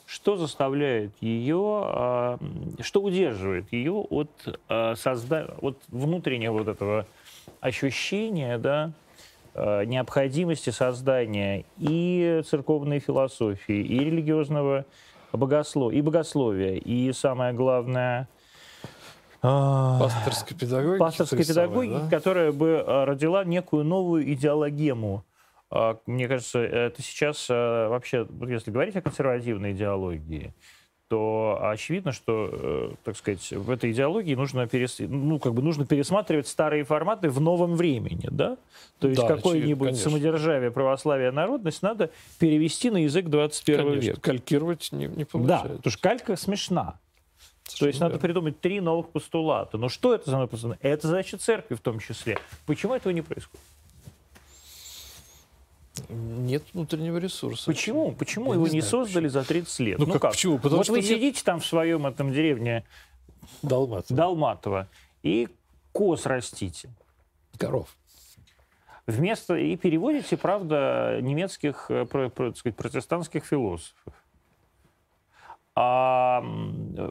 [0.07, 2.39] что заставляет ее, э,
[2.81, 4.31] что удерживает ее от,
[4.69, 5.55] э, созда...
[5.61, 7.07] от внутреннего вот этого
[7.61, 8.93] ощущения, да,
[9.55, 14.87] э, необходимости создания и церковной философии, и религиозного
[15.35, 18.27] богословия, и богословия, и самое главное–
[19.43, 20.99] пасторской педагогики.
[21.01, 22.09] Пасторской педагогики, да?
[22.09, 25.25] которая бы а, родила некую новую идеологему.
[25.71, 30.55] А, мне кажется, это сейчас вообще, если говорить о консервативной идеологии,
[31.13, 34.97] то очевидно, что, э, так сказать, в этой идеологии нужно, перес...
[34.99, 38.57] ну, как бы нужно пересматривать старые форматы в новом времени, да?
[38.99, 44.21] То есть да, какое-нибудь самодержавие, православие, народность надо перевести на язык 21 конечно, века.
[44.23, 45.69] калькировать не, не получается.
[45.69, 46.99] Да, потому что калька смешна.
[47.79, 49.79] То есть надо придумать три новых постулата.
[49.79, 50.87] Но что это за новые постулаты?
[50.87, 52.39] Это задача церкви в том числе.
[52.67, 53.61] Почему этого не происходит?
[56.09, 57.67] Нет внутреннего ресурса.
[57.67, 58.13] Почему?
[58.13, 59.43] Почему Я его не, не создали почему.
[59.43, 59.99] за 30 лет?
[59.99, 60.31] Ну, ну как, как?
[60.33, 60.57] Почему?
[60.57, 61.09] Потому вот что вы нет...
[61.09, 62.85] сидите там в своем этом деревне
[63.63, 64.17] Далматово.
[64.17, 64.89] Далматово
[65.23, 65.49] и
[65.93, 66.91] коз растите.
[67.59, 67.95] Коров.
[69.07, 74.15] Вместо и переводите, правда, немецких, э, сказать, протестантских философов.
[75.75, 76.45] А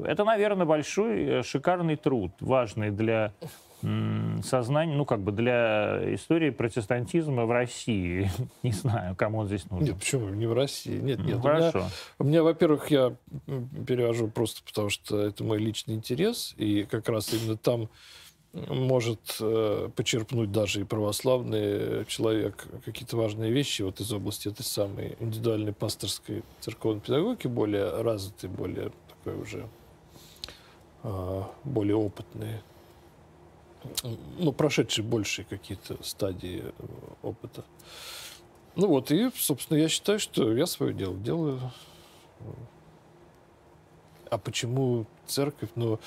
[0.05, 3.33] это, наверное, большой, э, шикарный труд, важный для
[4.43, 8.29] сознания, ну, как бы для истории протестантизма в России.
[8.63, 9.87] Не знаю, кому он здесь нужен.
[9.87, 10.29] Нет, почему?
[10.29, 10.99] Не в России.
[10.99, 11.37] Нет, нет.
[11.37, 11.79] Ну, хорошо.
[11.79, 11.89] У меня,
[12.19, 13.15] у меня, во-первых, я
[13.87, 17.89] перевожу просто потому, что это мой личный интерес, и как раз именно там
[18.53, 25.15] может э, почерпнуть даже и православный человек какие-то важные вещи вот из области этой самой
[25.19, 29.67] индивидуальной пасторской церковной педагогики, более развитой, более такой уже
[31.03, 32.61] э, более опытные,
[34.37, 36.63] ну, прошедшие большие какие-то стадии
[37.21, 37.63] опыта.
[38.75, 41.59] Ну вот, и, собственно, я считаю, что я свое дело делаю.
[44.29, 45.69] А почему церковь?
[45.75, 45.99] Ну,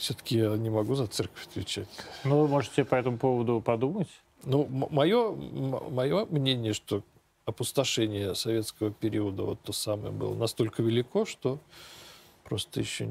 [0.00, 1.88] все-таки я не могу за церковь отвечать.
[2.24, 4.08] Ну, вы можете по этому поводу подумать?
[4.44, 7.02] Ну, мое, мое мнение, что
[7.44, 11.58] опустошение советского периода, вот то самое, было настолько велико, что
[12.44, 13.08] просто еще,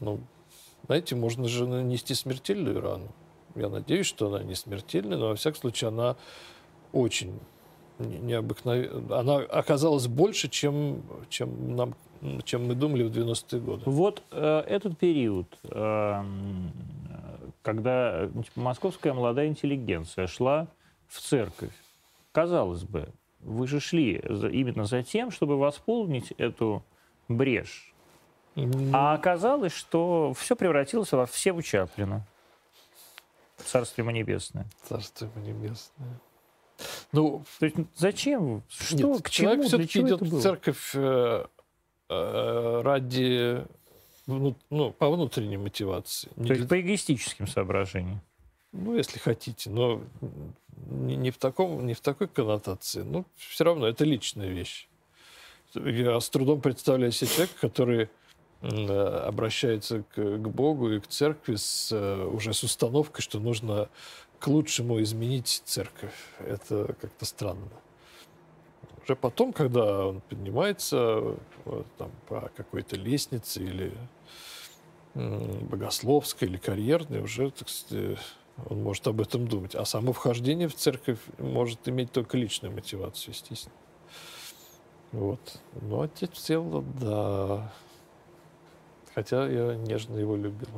[0.00, 0.20] ну,
[0.86, 3.08] знаете, можно же нанести смертельную рану.
[3.54, 6.16] Я надеюсь, что она не смертельная, но во всяком случае она
[6.92, 7.38] очень
[7.98, 9.18] необыкновенная.
[9.18, 11.94] Она оказалась больше, чем, чем нам
[12.44, 13.82] чем мы думали в 90-е годы.
[13.86, 16.24] Вот э, этот период, э,
[17.62, 20.68] когда типа, московская молодая интеллигенция шла
[21.08, 21.72] в церковь,
[22.32, 23.08] казалось бы,
[23.40, 26.82] вы же шли за, именно за тем, чтобы восполнить эту
[27.28, 27.94] брешь.
[28.56, 28.90] Mm-hmm.
[28.92, 32.26] А оказалось, что все превратилось во все у Чаплина.
[33.56, 34.66] Царствие ему небесное.
[34.82, 36.20] Царствие ему небесное.
[37.12, 38.62] Ну, То есть зачем?
[38.68, 39.48] Что, нет, к чему?
[39.48, 41.46] Человек все-таки идет в церковь Э,
[42.10, 43.64] ради
[44.26, 46.28] ну, по внутренней мотивации.
[46.34, 46.68] То есть для...
[46.68, 48.20] по эгоистическим соображениям?
[48.72, 50.02] Ну, если хотите, но
[50.90, 53.02] не, не, в таком, не в такой коннотации.
[53.02, 54.88] Ну, все равно это личная вещь.
[55.74, 58.08] я с трудом представляю себе человека, который
[58.62, 63.88] Э, обращается к, к Богу и к церкви с, э, уже с установкой, что нужно
[64.38, 66.12] к лучшему изменить церковь.
[66.38, 67.68] Это как-то странно.
[69.10, 71.34] Уже потом, когда он поднимается
[71.98, 73.92] там, по какой-то лестнице или
[75.14, 78.20] богословской или карьерной, уже, так сказать,
[78.68, 79.74] он может об этом думать.
[79.74, 83.74] А само вхождение в церковь может иметь только личную мотивацию, естественно.
[85.10, 85.58] Вот.
[85.82, 87.72] Но отец Всеволод, да,
[89.12, 90.68] Хотя я нежно его любил.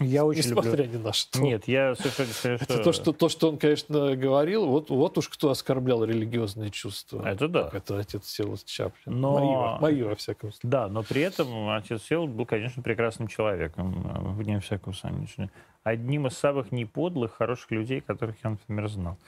[0.00, 0.98] Я очень Несмотря люблю.
[0.98, 1.40] ни на что.
[1.42, 2.32] Нет, я совершенно...
[2.32, 2.72] совершенно...
[2.72, 7.22] Это то что, то, что он, конечно, говорил, вот, вот уж кто оскорблял религиозные чувства.
[7.26, 7.70] Это да.
[7.72, 9.20] Это отец Селос Чаплин.
[9.20, 9.78] Но...
[9.78, 10.70] Мои, мои, во всяком случае.
[10.70, 15.50] Да, но при этом отец Селос был, конечно, прекрасным человеком, вне всякого сомнения.
[15.82, 19.18] Одним из самых неподлых, хороших людей, которых я, например, знал.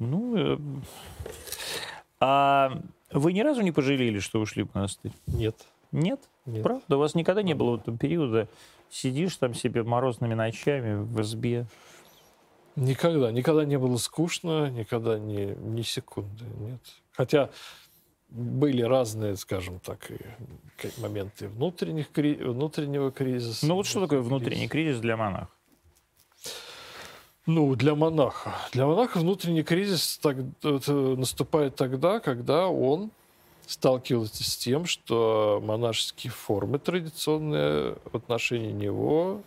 [0.00, 0.58] Ну, э...
[2.18, 2.76] а
[3.12, 5.12] вы ни разу не пожалели, что ушли в монастырь?
[5.28, 5.56] Нет.
[5.92, 6.20] Нет?
[6.46, 6.62] Нет.
[6.62, 6.96] Правда?
[6.96, 8.48] У вас никогда не было вот периода,
[8.92, 11.66] сидишь там себе морозными ночами в избе?
[12.76, 13.32] Никогда.
[13.32, 16.44] Никогда не было скучно, никогда ни, ни секунды.
[16.58, 16.80] Нет.
[17.12, 17.50] Хотя
[18.28, 20.18] были разные, скажем так, и
[20.98, 23.66] моменты внутренних, внутреннего кризиса.
[23.66, 25.48] Ну вот что такое внутренний кризис для монаха?
[27.44, 28.54] Ну, для монаха.
[28.72, 33.10] Для монаха внутренний кризис так, наступает тогда, когда он
[33.72, 39.40] сталкивался с тем, что монашеские формы традиционные в отношении него,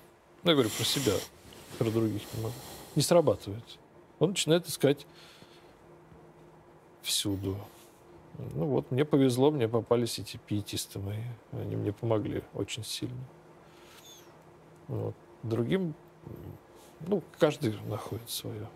[0.44, 1.14] ну, я говорю про себя,
[1.78, 2.56] про других не могу,
[2.96, 3.80] не срабатывают.
[4.20, 5.06] Он начинает искать
[7.04, 7.58] всюду.
[8.38, 11.24] Ну вот, мне повезло, мне попались эти пиетисты мои.
[11.52, 13.24] Они мне помогли очень сильно.
[14.88, 15.16] Вот.
[15.44, 15.94] Другим,
[17.02, 18.68] ну, каждый находит свое.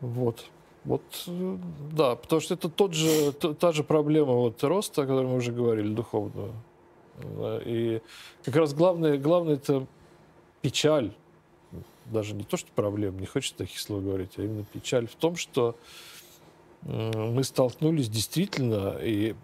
[0.00, 0.44] Вот.
[0.88, 1.02] Вот,
[1.92, 5.52] да, потому что это тот же, та же проблема вот роста, о которой мы уже
[5.52, 6.54] говорили, духовного.
[7.66, 8.00] И
[8.42, 9.86] как раз главное, главное это
[10.62, 11.12] печаль.
[12.06, 15.36] Даже не то, что проблема, не хочется таких слов говорить, а именно печаль в том,
[15.36, 15.76] что
[16.80, 19.34] мы столкнулись действительно, и,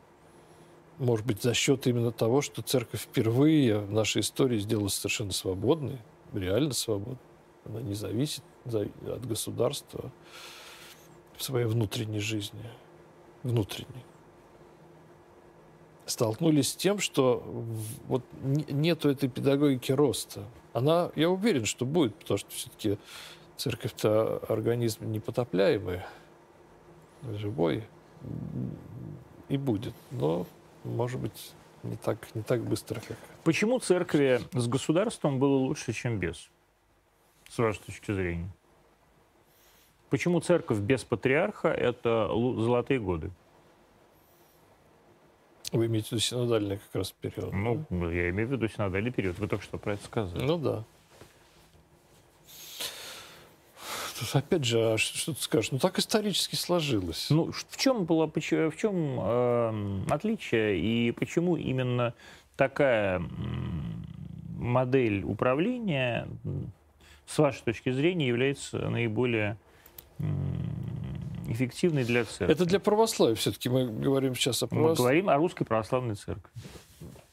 [0.97, 5.99] может быть, за счет именно того, что церковь впервые в нашей истории сделалась совершенно свободной,
[6.33, 7.19] реально свободной.
[7.67, 10.11] Она не зависит от государства
[11.37, 12.65] в своей внутренней жизни,
[13.43, 14.05] внутренней,
[16.07, 17.43] столкнулись с тем, что
[18.07, 20.45] вот нету этой педагогики роста.
[20.73, 22.99] Она, я уверен, что будет, потому что все-таки
[23.57, 26.01] церковь-то организм непотопляемый,
[27.23, 27.85] живой,
[29.49, 29.95] и будет.
[30.11, 30.47] Но,
[30.83, 33.17] может быть, не так, не так быстро, как...
[33.45, 36.49] Почему церкви с государством было лучше, чем без?
[37.49, 38.51] С вашей точки зрения?
[40.15, 43.33] Почему церковь без патриарха– это золотые годы?
[45.73, 47.53] Вы имеете в виду синодальный как раз период?
[47.53, 48.13] Ну, да?
[48.13, 49.37] я имею в виду синодальный период.
[49.41, 50.45] Вы только что про это сказали.
[50.45, 50.85] Ну да.
[54.17, 55.73] Тут опять же, а что ты скажешь?
[55.73, 57.27] Ну так исторически сложилось.
[57.31, 62.15] Ну в чем было, в чем э, отличие и почему именно
[62.57, 63.21] такая
[64.57, 66.29] модель управления
[67.27, 69.59] с вашей точки зрения является наиболее
[71.49, 72.53] эффективный для церкви.
[72.53, 73.69] Это для православия все-таки.
[73.69, 75.17] Мы говорим сейчас о православии.
[75.17, 76.51] Мы говорим о русской православной церкви.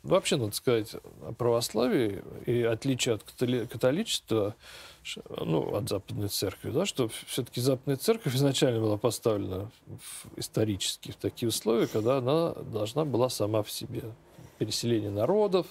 [0.03, 4.55] Вообще, надо сказать о православии и отличие от католичества,
[5.29, 11.17] ну, от Западной Церкви, да, что все-таки Западная Церковь изначально была поставлена в, исторически в
[11.17, 14.01] такие условия, когда она должна была сама в себе.
[14.57, 15.67] Переселение народов,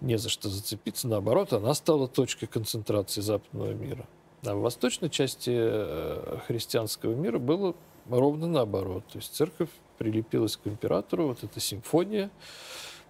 [0.00, 4.06] не за что зацепиться, наоборот, она стала точкой концентрации западного мира.
[4.46, 7.74] А в восточной части э, христианского мира было
[8.08, 9.04] ровно наоборот.
[9.10, 12.30] То есть церковь прилепилась к императору, вот эта симфония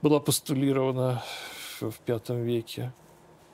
[0.03, 1.23] была постулирована
[1.81, 2.93] в V веке.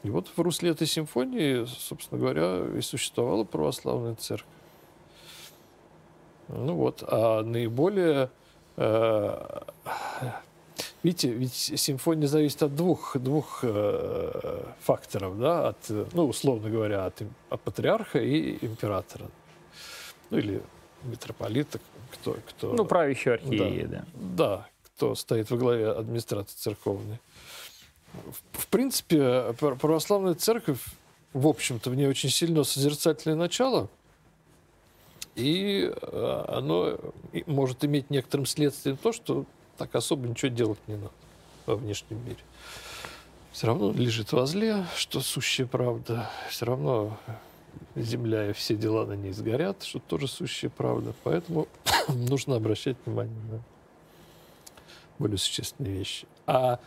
[0.03, 4.49] И вот в русле этой симфонии, собственно говоря, и существовала православная церковь.
[6.49, 8.31] Ну вот, а наиболее
[8.77, 9.61] э,
[11.03, 17.23] Видите, ведь симфония зависит от двух, двух э, факторов, да, от, ну, условно говоря, от,
[17.51, 19.27] от патриарха и императора.
[20.31, 20.63] Ну, или
[21.03, 21.81] митрополита,
[22.13, 22.37] кто...
[22.47, 24.05] кто ну, правящий архиерея, да, да.
[24.15, 27.19] Да, кто стоит во главе администрации церковной.
[28.53, 30.85] В, в принципе, православная церковь,
[31.33, 33.89] в общем-то, в ней очень сильно созерцательное начало,
[35.35, 36.99] и э, оно
[37.47, 39.47] может иметь некоторым следствием то, что
[39.83, 41.11] так особо ничего делать не надо
[41.67, 42.39] во внешнем мире.
[43.51, 46.31] Все равно лежит возле, что сущая правда.
[46.51, 47.19] Все равно
[47.97, 51.15] земля и все дела на ней сгорят, что тоже сущая правда.
[51.25, 51.67] Поэтому
[52.09, 53.61] нужно обращать внимание на
[55.19, 56.29] более существенные вещи.
[56.47, 56.79] А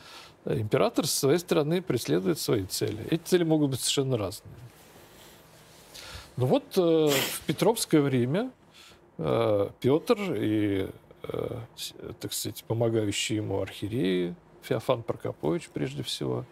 [0.45, 3.05] император со своей стороны преследует свои цели.
[3.11, 4.55] Эти цели могут быть совершенно разные.
[6.37, 8.51] Ну вот э, в Петровское время
[9.17, 10.87] э, Петр и,
[12.19, 16.45] так сказать, помогающие ему архиереи, Феофан Прокопович прежде всего,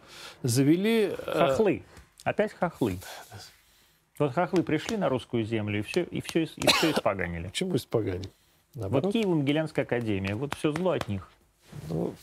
[0.43, 1.15] завели...
[1.25, 1.83] Хохлы.
[2.23, 2.99] Опять хохлы.
[4.19, 7.47] Вот хохлы пришли на русскую землю и все, и все, и все испоганили.
[7.47, 8.29] Почему испоганили?
[8.75, 9.05] Наоборот.
[9.05, 11.29] Вот Киево-Могилянская академия, вот все зло от них.
[11.89, 12.13] Ну,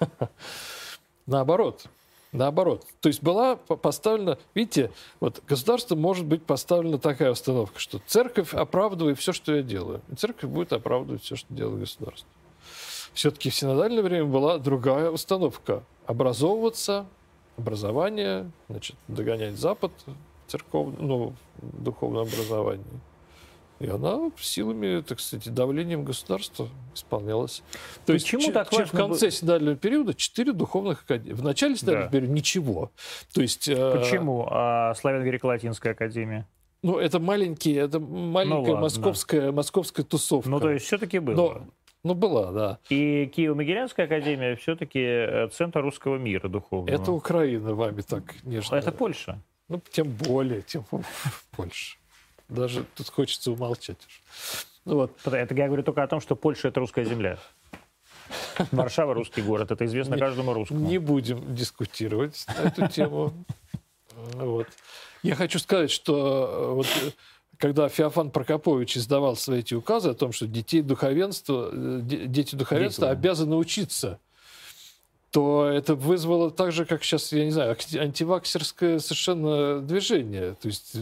[1.26, 1.86] наоборот.
[2.34, 2.84] Наоборот.
[3.00, 9.20] То есть была поставлена, видите, вот государство может быть поставлена такая установка, что церковь оправдывает
[9.20, 10.00] все, что я делаю.
[10.10, 12.28] И церковь будет оправдывать все, что делает государство.
[13.12, 15.84] Все-таки в синодальное время была другая установка.
[16.06, 17.06] Образовываться,
[17.56, 19.92] образование, значит, догонять Запад,
[20.48, 21.32] церковное, ну,
[21.62, 22.84] духовное образование.
[23.84, 27.62] И она силами, так сказать, давлением государства исполнялась.
[28.06, 31.34] То Почему есть так важно в конце синодального периода четыре духовных академии.
[31.34, 32.12] В начале синодального да.
[32.12, 32.92] периода ничего.
[33.34, 34.48] То есть, э, Почему?
[34.50, 36.48] А Славяно-Греко-Латинская академия?
[36.80, 40.48] Ну, это маленькие, это маленькая ну, московская, московская тусовка.
[40.48, 41.34] Ну, то есть все-таки было.
[41.34, 41.66] Но,
[42.04, 42.78] ну, была, да.
[42.88, 46.94] И Киево-Могилянская академия все-таки э, центр русского мира духовного.
[46.94, 48.76] Это Украина вами так нежно.
[48.76, 49.42] Это Польша.
[49.68, 50.86] Ну, тем более, тем
[51.58, 51.98] больше.
[52.48, 53.98] Даже тут хочется умолчать.
[54.84, 55.12] Ну, вот.
[55.24, 57.38] Это я говорю только о том, что Польша– это русская земля.
[58.70, 59.70] Варшава– русский город.
[59.70, 60.86] Это известно не, каждому русскому.
[60.86, 63.32] Не будем дискутировать на эту тему.
[64.34, 64.66] Вот.
[65.22, 67.10] Я хочу сказать, что э, вот, э,
[67.58, 73.08] когда Феофан Прокопович издавал свои эти указы о том, что детей духовенства, э, дети духовенства
[73.08, 74.18] Дети, обязаны учиться–
[75.34, 80.54] то это вызвало так же, как сейчас, я не знаю, антиваксерское совершенно движение.
[80.54, 80.96] То есть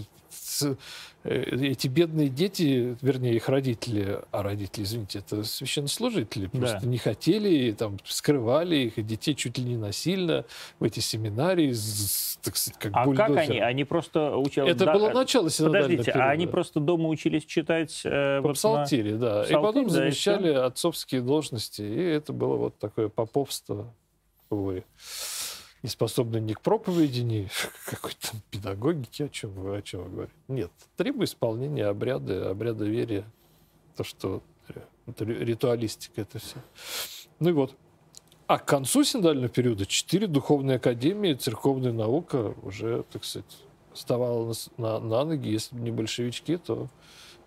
[1.24, 6.86] эти бедные дети, вернее, их родители, а родители, извините, это священнослужители, просто да.
[6.86, 10.44] не хотели, там, скрывали их, и детей чуть ли не насильно
[10.80, 11.74] в эти семинарии,
[12.42, 13.36] так сказать, как А бульдозер.
[13.36, 13.60] как они?
[13.60, 14.70] Они просто учились...
[14.70, 16.24] Это да, было начало Подождите, периода.
[16.24, 18.02] а они просто дома учились читать...
[18.04, 19.18] Э, По вот псалтире, на...
[19.18, 19.42] да.
[19.42, 23.92] Псалтирь, и потом да, замещали и отцовские должности, и это было вот такое поповство
[24.50, 24.84] вы
[25.82, 30.10] не способны ни к проповеди, ни к какой-то педагогике, о чем вы, о чем вы
[30.10, 30.36] говорите.
[30.48, 33.24] Нет, требует исполнения обряда, обряда верия,
[33.96, 34.42] то, что
[35.18, 36.56] ритуалистика, это все.
[37.40, 37.74] Ну и вот.
[38.46, 43.46] А к концу синодального периода четыре духовные академии, церковная наука уже, так сказать,
[43.92, 45.48] вставала на, на, на ноги.
[45.48, 46.88] Если бы не большевички, то,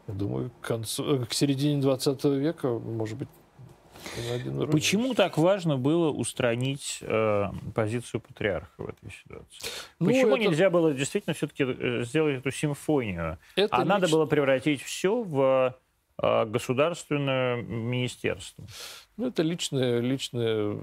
[0.07, 3.29] я думаю, к, концу, э, к середине 20 века, может быть,
[4.71, 9.69] Почему так важно было устранить э, позицию патриарха в этой ситуации?
[9.99, 10.45] Ну, Почему это...
[10.45, 13.37] нельзя было действительно все-таки э, сделать эту симфонию?
[13.55, 13.93] Это а лично...
[13.93, 15.75] надо было превратить все в
[16.21, 18.65] э, государственное министерство?
[19.17, 20.79] Ну, это личные, личные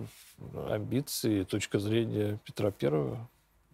[0.69, 3.29] амбиции, точка зрения Петра Первого.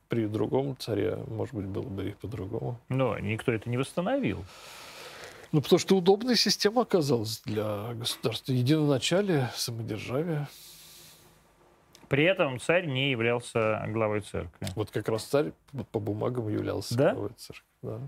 [0.09, 2.81] При другом царе, может быть, было бы и по-другому.
[2.89, 4.43] Но никто это не восстановил.
[5.53, 8.53] Ну, потому что удобная система оказалась для государства.
[8.53, 10.47] Единоначалие, самодержавие.
[12.09, 14.67] При этом царь не являлся главой церкви.
[14.75, 15.53] Вот как раз царь
[15.93, 17.13] по бумагам являлся да?
[17.13, 17.67] главой церкви.
[17.83, 18.01] Да.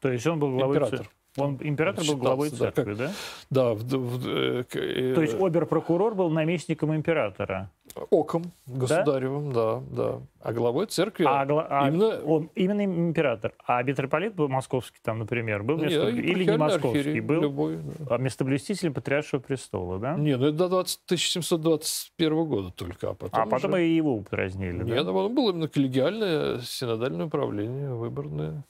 [0.00, 1.08] То есть он был главой церкви.
[1.36, 3.10] Он, император был главой церкви, да?
[3.50, 3.74] Да.
[3.74, 7.70] В, в, э, э, То есть обер-прокурор был наместником императора?
[8.10, 10.12] Оком государевым, да, да.
[10.12, 10.20] да.
[10.42, 12.20] А главой церкви а, а именно...
[12.24, 13.52] Он, именно император.
[13.66, 16.10] А митрополит был московский там, например, был место...
[16.10, 18.16] Не, или не московский, был любой, да.
[18.16, 20.16] а местоблюстителем патриаршего престола, да?
[20.16, 23.86] Не, ну это до 20, 1721 года только, а потом А потом уже...
[23.86, 25.12] и его упразднили, Нет, да?
[25.12, 28.64] он был именно коллегиальное синодальное управление, выборное.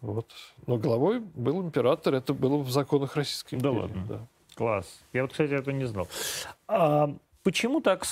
[0.00, 0.32] Вот.
[0.66, 3.72] Но главой был император, это было в законах Российской империи.
[3.74, 4.06] Да ладно?
[4.08, 4.26] Да.
[4.54, 5.04] Класс.
[5.12, 6.08] Я вот, кстати, этого не знал.
[6.66, 8.04] А почему так,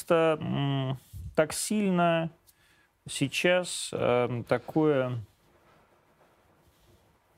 [1.35, 2.31] так сильно
[3.09, 5.19] сейчас э, такое,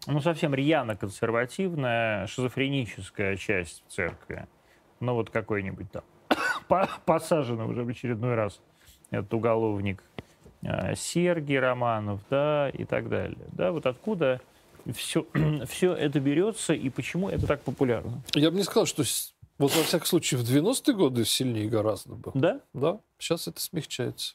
[0.07, 4.46] ну, совсем рьяно консервативная, шизофреническая часть церкви?
[4.98, 6.05] Ну, вот какой-нибудь там
[7.05, 8.61] посаженный уже в очередной раз
[9.11, 10.03] этот уголовник
[10.62, 13.46] Сергий Романов, да, и так далее.
[13.52, 14.40] Да, вот откуда
[14.94, 15.26] все,
[15.68, 18.22] все это берется и почему это так популярно?
[18.34, 19.02] Я бы не сказал, что
[19.58, 22.32] вот во всяком случае в 90-е годы сильнее гораздо было.
[22.34, 22.61] Да?
[22.72, 23.00] Да.
[23.18, 24.34] Сейчас это смягчается.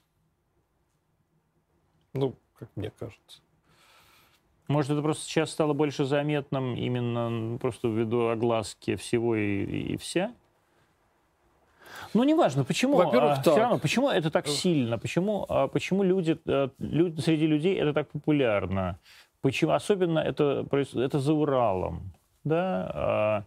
[2.13, 3.41] Ну, как мне кажется.
[4.67, 10.34] Может, это просто сейчас стало больше заметным именно просто ввиду огласки всего и, и вся?
[12.14, 12.98] Ну, неважно, почему.
[12.98, 13.54] Во-первых, а, так.
[13.54, 14.98] Все равно, почему это так сильно?
[14.98, 19.00] Почему, а, почему люди, а, люди, среди людей это так популярно?
[19.42, 22.12] Почему, особенно это, это за Уралом.
[22.44, 22.92] Да?
[22.94, 23.44] А,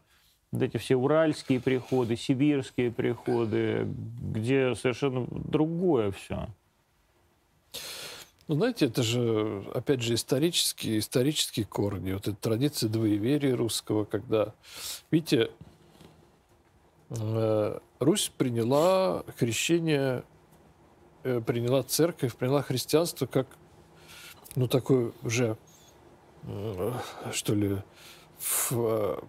[0.53, 3.87] вот эти все уральские приходы, сибирские приходы,
[4.23, 6.49] где совершенно другое все.
[8.49, 12.13] Ну, знаете, это же, опять же, исторические, исторические корни.
[12.13, 14.55] Вот эта традиция двоеверия русского, когда,
[15.11, 15.51] видите,
[17.11, 20.25] э, Русь приняла крещение,
[21.25, 23.47] э, приняла церковь, приняла христианство как,
[24.55, 25.57] ну, такой уже,
[26.45, 26.93] э,
[27.33, 27.79] что ли,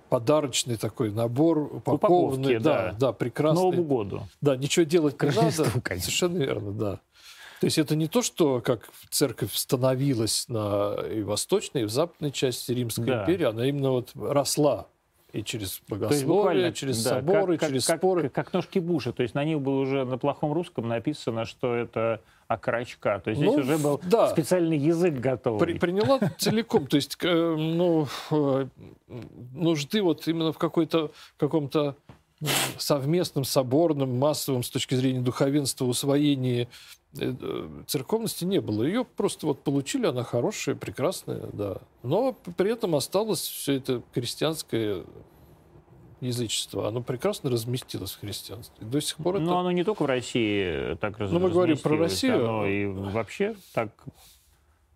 [0.10, 3.62] подарочный такой набор, упакованный, да, да, да, прекрасный.
[3.62, 4.22] Новому году.
[4.40, 5.66] Да, ничего делать не надо.
[5.82, 6.06] Конечно.
[6.06, 7.00] Совершенно верно, да.
[7.60, 12.32] То есть это не то, что как церковь становилась на и восточной, и в западной
[12.32, 13.24] части Римской да.
[13.24, 14.88] империи, она именно вот росла
[15.32, 18.24] и через богословие, через да, соборы, как, через как, споры.
[18.24, 19.14] Как, как ножки Буша.
[19.14, 23.22] То есть на них было уже на плохом русском написано, что это окорочка.
[23.24, 24.30] То есть здесь ну, уже был да.
[24.30, 25.60] специальный язык готовый.
[25.60, 26.88] При, приняла целиком.
[26.88, 28.68] То есть э, ну, э,
[29.54, 31.96] нужды вот именно в какой-то каком-то
[32.78, 36.68] совместном, соборном, массовом с точки зрения духовенства усвоении
[37.18, 38.84] Э, церковности не было.
[38.84, 41.78] Ее просто вот получили, она хорошая, прекрасная, да.
[42.04, 45.04] Но при этом осталось все это крестьянское
[46.22, 46.88] язычество.
[46.88, 48.86] Оно прекрасно разместилось в христианстве.
[48.86, 49.60] До сих пор Но это...
[49.60, 51.32] оно не только в России так разместилось.
[51.32, 52.48] Ну, мы говорим про Россию.
[52.48, 53.90] Оно и вообще так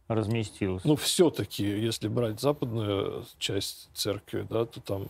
[0.08, 0.84] разместилось.
[0.84, 5.08] Ну, все-таки, если брать западную часть церкви, да, то там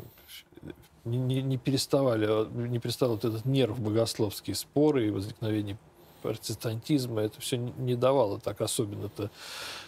[1.06, 2.28] не, не, не переставали,
[2.68, 5.78] не переставал вот этот нерв богословские споры и возникновение
[6.24, 9.30] протестантизма, это все не давало так особенно-то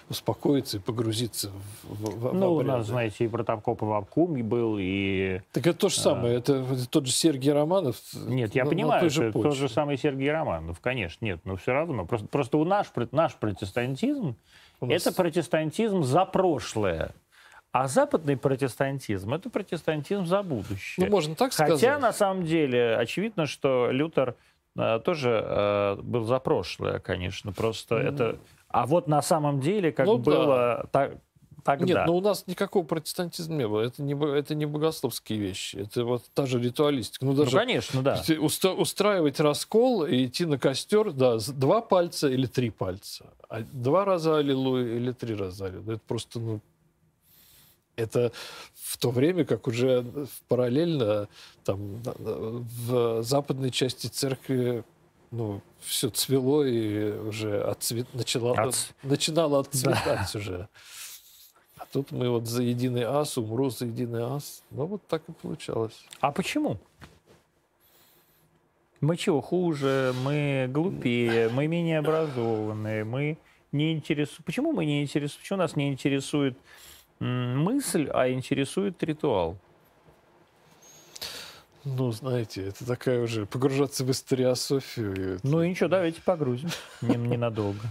[0.10, 1.50] успокоиться и погрузиться
[1.84, 5.40] в, в Ну, у нас, знаете, и протопоп в Обкуме был, и...
[5.54, 6.40] Так это то же самое, а...
[6.40, 7.96] это, тот же Сергей Романов.
[8.14, 11.72] Нет, я на, понимаю, на это тот же самый Сергей Романов, конечно, нет, но все
[11.72, 12.06] равно.
[12.06, 14.36] Просто, просто у наш, наш протестантизм,
[14.82, 15.02] у нас...
[15.02, 17.16] это протестантизм за прошлое.
[17.76, 21.06] А западный протестантизм– это протестантизм за будущее.
[21.06, 21.74] Ну, можно так сказать.
[21.74, 24.36] Хотя, на самом деле, очевидно, что Лютер
[24.78, 27.52] Э, тоже э, был за прошлое, конечно.
[27.52, 28.14] Просто mm-hmm.
[28.14, 28.40] это...
[28.68, 30.86] А вот на самом деле, как ну, было да.
[30.92, 31.18] так,
[31.64, 31.86] тогда...
[31.86, 33.82] Нет, но у нас никакого протестантизма не было.
[33.82, 35.78] Это не, это не богословские вещи.
[35.78, 37.24] Это вот та же ритуалистика.
[37.24, 38.22] Ну, даже ну конечно, да.
[38.40, 43.28] Уста- устраивать раскол и идти на костер, да, два пальца или три пальца.
[43.48, 45.96] А два раза аллилуйя или три раза аллилуйя.
[45.96, 46.60] Это просто, ну,
[47.96, 48.32] это
[48.74, 50.06] в то время, как уже
[50.48, 51.28] параллельно
[51.64, 54.84] там, в западной части церкви
[55.32, 58.08] ну, все цвело и уже отцвет...
[58.14, 58.94] начало, От...
[59.04, 60.40] начинало отцветать да.
[60.40, 60.68] уже.
[61.78, 64.64] А тут мы вот за единый ас, умру за единый ас.
[64.72, 66.06] Ну, вот так и получалось.
[66.22, 66.78] А почему?
[69.02, 73.38] Мы чего хуже, мы глупее, мы менее образованные, мы
[73.72, 74.44] не интересуем.
[74.46, 75.42] Почему мы не интересуем?
[75.42, 76.58] Почему нас не интересует
[77.20, 79.58] мысль, а интересует ритуал.
[81.84, 85.40] Ну, знаете, это такая уже погружаться в историософию.
[85.44, 86.70] Ну и ничего, давайте погрузим
[87.02, 87.82] ненадолго.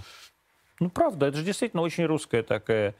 [0.81, 2.95] Ну, правда, это же действительно очень русская такая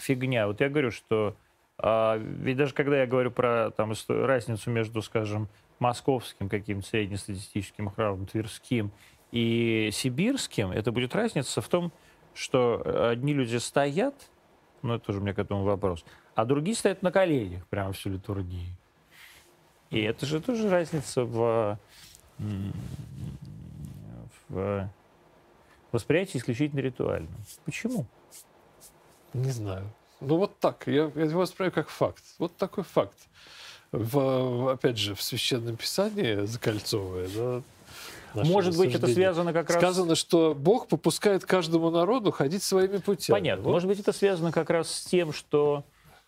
[0.00, 0.46] фигня.
[0.46, 1.36] Вот я говорю, что
[1.78, 5.48] а, ведь даже когда я говорю про там, разницу между, скажем,
[5.78, 8.90] московским каким-то среднестатистическим храмом, тверским
[9.30, 11.92] и сибирским, это будет разница в том,
[12.34, 14.14] что одни люди стоят,
[14.82, 16.04] ну, это тоже у меня к этому вопрос.
[16.34, 18.74] А другие стоят на коленях прямо всю литургию.
[19.90, 21.78] И это же тоже разница в,
[24.48, 24.90] в
[25.92, 27.34] восприятии исключительно ритуальном.
[27.64, 28.06] Почему?
[29.32, 29.84] Не знаю.
[30.20, 30.86] Ну вот так.
[30.86, 32.22] Я, я его воспринимаю как факт.
[32.38, 33.16] Вот такой факт.
[33.90, 37.62] В, опять же, в Священном Писании закольцовое, да,
[38.34, 39.78] может быть, это связано как раз...
[39.78, 43.36] Сказано, что Бог попускает каждому народу ходить своими путями.
[43.36, 43.64] Понятно.
[43.64, 43.72] Вот.
[43.72, 45.84] Может быть, это связано как раз с тем, что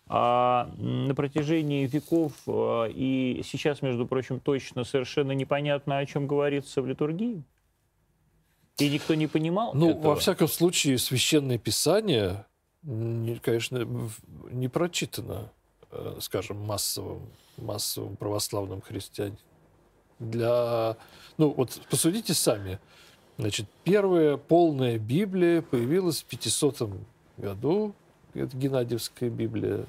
[0.07, 6.81] а, на протяжении веков а, и сейчас, между прочим, точно совершенно непонятно, о чем говорится
[6.81, 7.43] в литургии.
[8.77, 10.09] И никто не понимал Ну, этого.
[10.09, 12.45] во всяком случае, Священное Писание,
[12.83, 13.87] конечно,
[14.49, 15.51] не прочитано,
[15.91, 19.37] э, скажем, массовым, массовым православным христианином
[20.21, 20.95] для...
[21.37, 22.79] Ну, вот посудите сами.
[23.37, 26.89] Значит, первая полная Библия появилась в 500
[27.37, 27.93] году.
[28.33, 29.85] Это Геннадьевская Библия.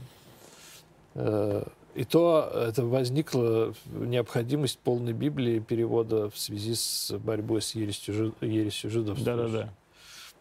[1.14, 1.64] Э,
[1.94, 8.90] и то это возникла необходимость полной Библии перевода в связи с борьбой с ересью, ересью
[8.90, 9.22] жидов.
[9.22, 9.72] Да-да-да.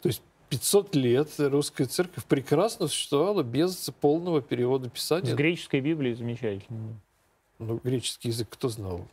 [0.02, 5.34] То есть 500 лет русская церковь прекрасно существовала без полного перевода Писания.
[5.34, 7.00] С греческой Библией замечательно.
[7.60, 9.06] Ну, греческий язык кто знал?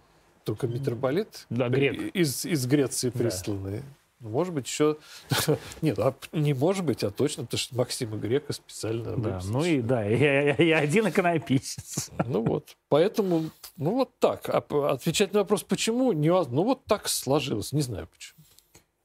[0.48, 2.14] Только митрополит да, грек.
[2.14, 3.82] Из, из Греции присланный.
[4.18, 4.96] Ну, Может быть, еще...
[5.82, 9.14] Нет, а не может быть, а точно, потому что Максима Грека специально...
[9.18, 12.10] Да, ну и да, я, я- я один иконописец.
[12.24, 12.78] Ну вот.
[12.88, 14.48] Поэтому, ну вот так.
[14.48, 17.72] А отвечать на вопрос, почему, не ну вот так сложилось.
[17.72, 18.37] Не знаю почему.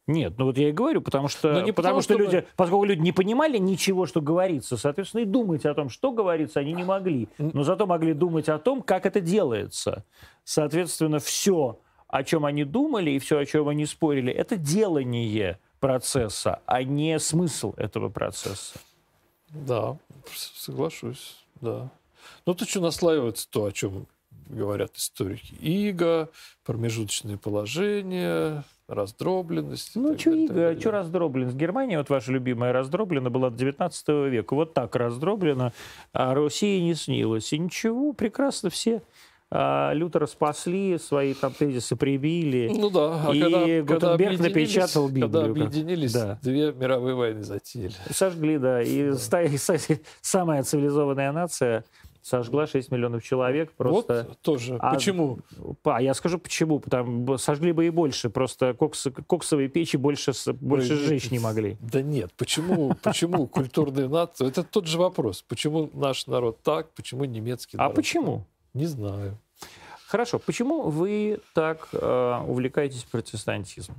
[0.05, 2.45] Нет, ну вот я и говорю, потому что, Ну, не потому потому, что что люди,
[2.57, 6.73] поскольку люди не понимали ничего, что говорится, соответственно, и думать о том, что говорится, они
[6.73, 7.29] не могли.
[7.37, 10.03] Но зато могли думать о том, как это делается.
[10.43, 11.79] Соответственно, все,
[12.09, 17.17] о чем они думали и все, о чем они спорили, это делание процесса, а не
[17.17, 18.79] смысл этого процесса.
[19.49, 19.97] Да,
[20.33, 21.89] соглашусь, да.
[22.45, 24.07] Ну, тут что наслаивается то, о чем
[24.49, 25.53] говорят историки.
[25.61, 26.29] Иго,
[26.65, 29.91] промежуточные положения, раздробленность.
[29.95, 30.79] Ну, что Иго, далее.
[30.79, 31.55] что раздробленность?
[31.55, 34.53] Германия, вот ваша любимая, раздроблена была до 19 века.
[34.55, 35.71] Вот так раздроблена,
[36.11, 37.53] а России не снилось.
[37.53, 39.01] И ничего, прекрасно все
[39.55, 42.71] а, Лютера спасли, свои там тезисы прибили.
[42.75, 46.39] Ну да, а И когда, когда Гутенберг объединились, напечатал когда Библию, как- объединились, да.
[46.41, 47.93] две мировые войны затеяли.
[48.11, 48.81] Сожгли, да.
[48.81, 51.85] И ста- са- самая цивилизованная нация
[52.23, 53.71] сожгла 6 миллионов человек.
[53.73, 54.25] Просто...
[54.29, 54.77] Вот тоже.
[54.79, 55.39] А- Почему?
[55.83, 56.79] А я скажу почему.
[56.79, 58.29] Потому сожгли бы и больше.
[58.29, 61.77] Просто кокс- коксовые печи больше, больше Ой, сжечь не могли.
[61.81, 64.47] Да нет, почему, почему культурные нации?
[64.47, 65.41] Это тот же вопрос.
[65.43, 68.37] Почему наш народ так, почему немецкий А народ почему?
[68.37, 68.47] так?
[68.81, 69.37] Не знаю.
[70.07, 70.39] Хорошо.
[70.39, 73.97] Почему вы так э, увлекаетесь протестантизмом?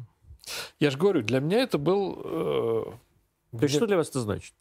[0.81, 2.21] Я же говорю, для меня это был...
[2.25, 2.85] э,
[3.59, 4.55] То есть что для вас это значит?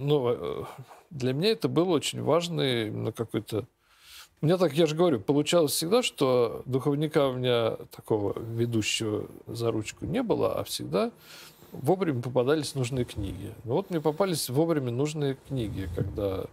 [0.00, 0.64] Ну, э,
[1.10, 3.66] для меня это был очень важный именно какой-то...
[4.40, 9.70] У меня так, я же говорю, получалось всегда, что духовника у меня такого ведущего за
[9.70, 11.12] ручку не было, а всегда
[11.72, 13.54] вовремя попадались нужные книги.
[13.64, 16.46] Ну вот мне попались вовремя нужные книги, когда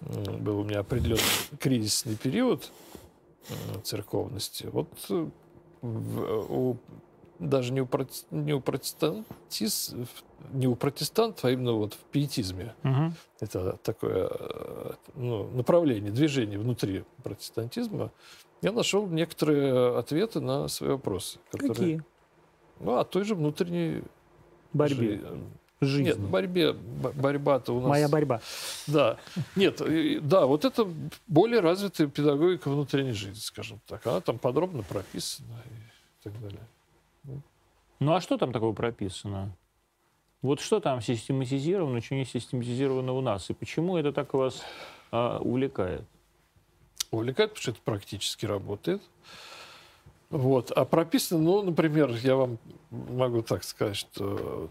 [0.00, 1.22] был у меня определенный
[1.58, 2.70] кризисный период
[3.48, 4.68] м, церковности.
[4.70, 5.26] Вот э,
[5.82, 6.76] у-
[7.38, 9.94] даже не у, проте- не у протестантиз,
[10.52, 12.74] не у протестантов, а именно вот в пиетизме.
[12.82, 13.14] Мгм.
[13.40, 18.10] Это такое э, ну, направление, движение внутри протестантизма.
[18.62, 21.38] Я нашел некоторые ответы на свои вопросы.
[21.50, 22.02] Которые, Какие?
[22.80, 24.02] Ну, о той же внутренней
[24.72, 25.18] Борьбе.
[25.18, 25.38] жи-
[25.80, 26.06] Жизни.
[26.06, 27.88] Нет, борьбе, бо- борьба-то у нас...
[27.88, 28.40] Моя борьба.
[28.88, 29.16] Да.
[29.54, 29.80] Нет,
[30.26, 30.88] да, вот это
[31.28, 34.04] более развитая педагогика внутренней жизни, скажем так.
[34.04, 36.66] Она там подробно прописана и так далее.
[38.00, 39.56] Ну а что там такого прописано?
[40.40, 43.50] Вот что там систематизировано, что не систематизировано у нас?
[43.50, 44.62] И почему это так вас
[45.10, 46.04] а, увлекает?
[47.10, 49.02] Увлекает, потому что это практически работает.
[50.30, 50.70] Вот.
[50.70, 52.58] А прописано, ну, например, я вам
[52.90, 54.68] могу так сказать, что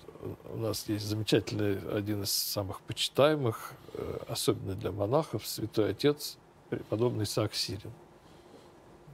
[0.54, 6.38] у нас есть замечательный, один из самых почитаемых, э, особенно для монахов, святой отец,
[6.70, 7.92] преподобный Исаак Сирин.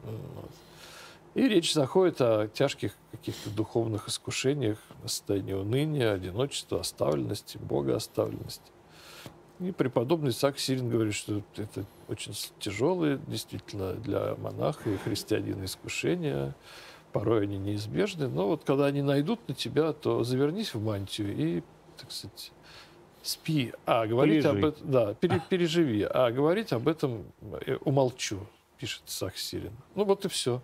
[0.04, 0.52] Вот.
[1.36, 8.72] И речь заходит о тяжких каких-то духовных искушениях, состоянии уныния, одиночества, оставленности, богооставленности.
[9.60, 16.56] И преподобный Исаак Сирин говорит, что это очень тяжелые, действительно, для монаха и христианина искушения.
[17.14, 18.28] Порой они неизбежны.
[18.28, 21.64] Но вот когда они найдут на тебя, то завернись в мантию и,
[21.98, 22.52] так сказать,
[23.22, 23.74] спи.
[23.86, 24.70] А говорить об Переживи.
[24.76, 24.92] этом...
[24.92, 26.08] Да, пере- переживи.
[26.10, 27.24] А говорить об этом
[27.66, 28.40] э, умолчу,
[28.78, 29.74] пишет Исаак Сирин.
[29.96, 30.62] Ну вот и все.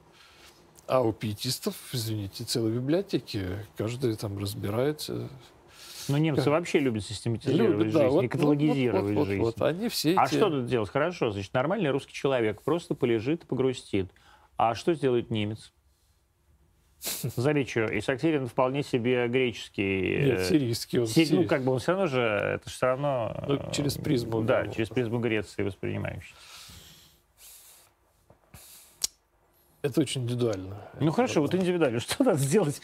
[0.89, 3.45] А у пиетистов, извините, целые библиотеки.
[3.77, 5.29] Каждый там разбирается.
[6.07, 6.51] Ну, немцы Как?
[6.53, 9.41] вообще любят систематизировать Любят, жизнь да, и вот- каталогизировать вот- вот- жизнь.
[9.43, 9.61] вот.
[9.61, 10.89] Они все А эти- что тут делать?
[10.89, 14.09] Хорошо, значит, нормальный русский человек просто полежит, погрустит.
[14.57, 15.71] А что сделает немец?
[17.35, 20.25] Заречу, Исаак Сирин вполне себе греческий.
[20.25, 20.99] Нет, э, сирийский.
[21.01, 23.43] Он Си- сирий- Ну, как бы он все равно же, это же все равно...
[23.47, 24.95] Ну, через призму, Да, да, через вот.
[24.95, 26.34] призму Греции воспринимающий.
[29.81, 30.76] Это очень индивидуально.
[30.99, 31.99] Ну хорошо, вот индивидуально.
[31.99, 32.81] Что надо сделать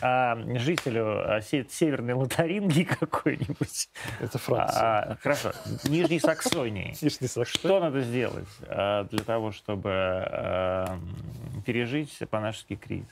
[0.00, 3.88] а, жителю а, се- Северной Лотарингии какой-нибудь?
[4.20, 4.80] Это Франция.
[4.82, 5.52] А, хорошо,
[5.84, 6.96] Нижней Саксонии.
[7.02, 7.44] Нижний Саксон.
[7.60, 10.98] Что надо сделать а, для того, чтобы а,
[11.64, 13.08] пережить панашский кризис?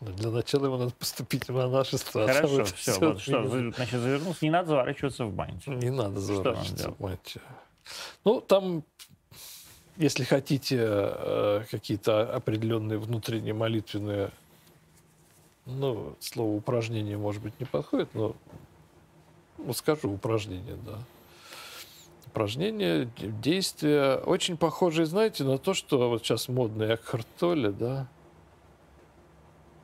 [0.00, 2.24] Ну, Для начала ему надо поступить в монашество.
[2.24, 5.76] а Хорошо, все, всё вот что, значит, завернулся, не надо заворачиваться в мантию.
[5.76, 7.42] Не надо заворачиваться в мантию.
[8.24, 8.82] Ну, там,
[9.96, 14.30] если хотите, э, какие-то определенные внутренние молитвенные,
[15.66, 18.34] ну, слово упражнение, может быть, не подходит, но
[19.58, 20.98] ну, скажу упражнение, да.
[22.26, 28.08] Упражнения, де- действия, очень похожие, знаете, на то, что вот сейчас модное Экхарт-Толле, да,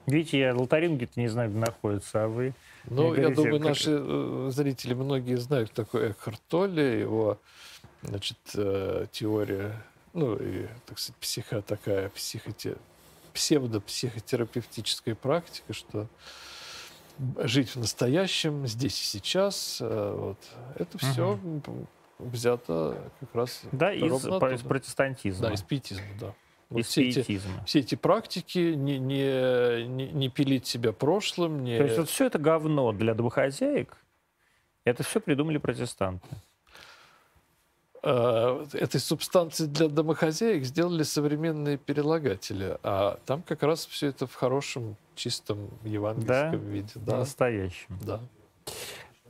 [0.06, 2.54] Видите, я Лотаринги-то не знаю, где находится, а вы...
[2.84, 7.38] Ну, я думаю, как- наши э, зрители многие знают кто такой Экхарт Толле, его,
[8.02, 12.76] значит, э, теория, ну, и, так сказать, психо такая, психоте,
[13.32, 16.08] псевдопсихотерапевтическая практика, что
[17.38, 20.38] жить в настоящем, здесь и сейчас, э, вот,
[20.76, 21.86] это все угу.
[22.18, 25.48] взято как раз да, из, из протестантизма.
[25.48, 26.34] Да, из пиетизма, да.
[26.70, 31.64] Вот все, эти, все эти практики, не, не, не, не пилить себя прошлым.
[31.64, 31.76] Не...
[31.76, 33.96] То есть вот все это говно для домохозяек,
[34.84, 36.28] это все придумали протестанты.
[38.02, 44.34] Э, этой субстанции для домохозяек сделали современные перелагатели, а там как раз все это в
[44.34, 46.56] хорошем, чистом евангельском да?
[46.56, 46.92] виде.
[46.94, 47.98] Да, настоящем.
[48.02, 48.20] Да.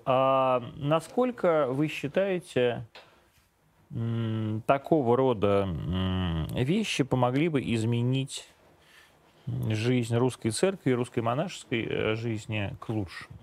[0.05, 2.87] А насколько вы считаете,
[4.67, 5.69] такого рода
[6.53, 8.47] вещи помогли бы изменить
[9.69, 13.37] жизнь русской церкви и русской монашеской э, жизни к лучшему?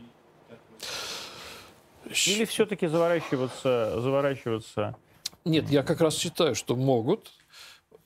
[2.06, 4.96] Или все-таки заворачиваться, заворачиваться
[5.48, 7.32] нет, я как раз считаю, что могут,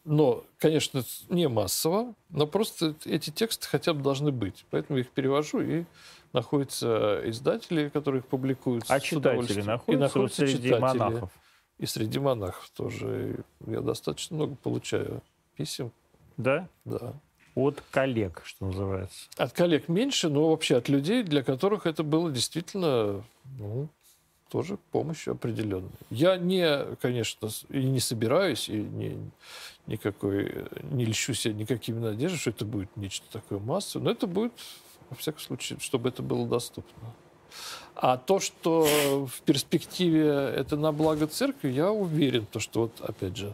[0.03, 4.65] но, конечно, не массово, но просто эти тексты хотя бы должны быть.
[4.71, 5.85] Поэтому я их перевожу, и
[6.33, 8.85] находятся издатели, которые их публикуют.
[8.87, 10.79] А читатели находятся, и находятся вот среди читатели.
[10.79, 11.29] монахов?
[11.77, 13.43] И среди монахов тоже.
[13.67, 15.21] Я достаточно много получаю
[15.55, 15.91] писем.
[16.37, 16.67] Да?
[16.85, 17.13] Да.
[17.53, 19.27] От коллег, что называется.
[19.37, 23.23] От коллег меньше, но вообще от людей, для которых это было действительно
[23.59, 23.89] ну,
[24.51, 25.89] тоже помощью определенной.
[26.09, 29.17] Я не, конечно, и не собираюсь, и не,
[29.87, 34.51] никакой, не льщу себе никакими надеждами, что это будет нечто такое массовое, но это будет,
[35.09, 37.13] во всяком случае, чтобы это было доступно.
[37.95, 38.85] А то, что
[39.25, 43.53] в перспективе это на благо церкви, я уверен, то, что вот, опять же,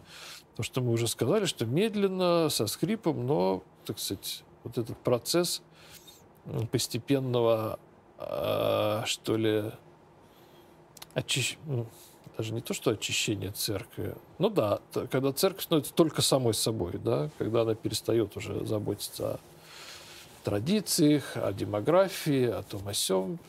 [0.56, 5.62] то, что мы уже сказали, что медленно, со скрипом, но, так сказать, вот этот процесс
[6.72, 7.78] постепенного,
[8.18, 9.70] а, что ли,
[11.18, 11.56] очищ...
[11.66, 11.86] Ну,
[12.36, 14.14] даже не то, что очищение церкви.
[14.38, 14.80] Ну да,
[15.10, 19.40] когда церковь становится только самой собой, да, когда она перестает уже заботиться о
[20.44, 23.40] традициях, о демографии, о том, о сём.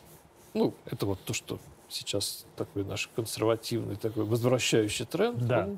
[0.56, 5.38] Ну, это вот то, что сейчас такой наш консервативный, такой возвращающий тренд.
[5.46, 5.70] Да.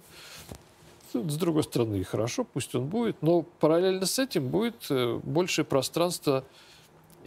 [1.14, 5.20] Он, с другой стороны, и хорошо, пусть он будет, но параллельно с этим будет э,
[5.22, 6.46] большее пространство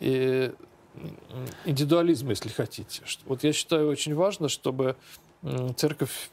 [0.01, 0.51] и
[1.65, 3.03] индивидуализма, если хотите.
[3.27, 4.97] Вот я считаю очень важно, чтобы
[5.77, 6.31] церковь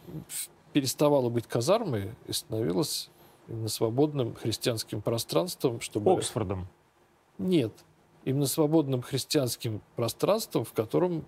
[0.73, 3.09] переставала быть казармой и становилась
[3.47, 6.13] именно свободным христианским пространством, чтобы...
[6.13, 6.67] Оксфордом.
[7.37, 7.73] Нет.
[8.23, 11.25] Именно свободным христианским пространством, в котором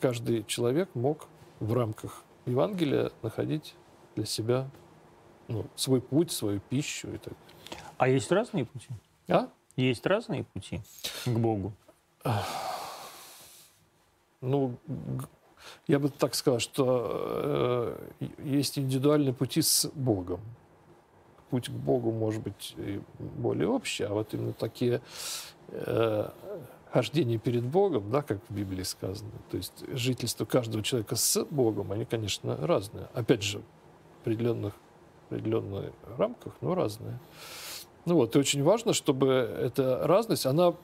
[0.00, 1.28] каждый человек мог
[1.60, 3.74] в рамках Евангелия находить
[4.16, 4.68] для себя
[5.48, 7.84] ну, свой путь, свою пищу и так далее.
[7.98, 8.88] А есть разные пути?
[9.28, 9.48] А?
[9.76, 10.80] Есть разные пути
[11.24, 11.72] к Богу?
[14.40, 14.76] Ну,
[15.86, 20.40] я бы так сказал, что э, есть индивидуальные пути с Богом.
[21.50, 22.74] Путь к Богу может быть
[23.18, 25.00] более общий, а вот именно такие
[25.68, 26.30] э,
[26.92, 31.92] хождения перед Богом, да, как в Библии сказано, то есть жительство каждого человека с Богом,
[31.92, 33.08] они, конечно, разные.
[33.14, 34.74] Опять же, в определенных,
[35.28, 37.18] определенных рамках, но разные.
[38.04, 40.74] Ну вот, и очень важно, чтобы эта разность, она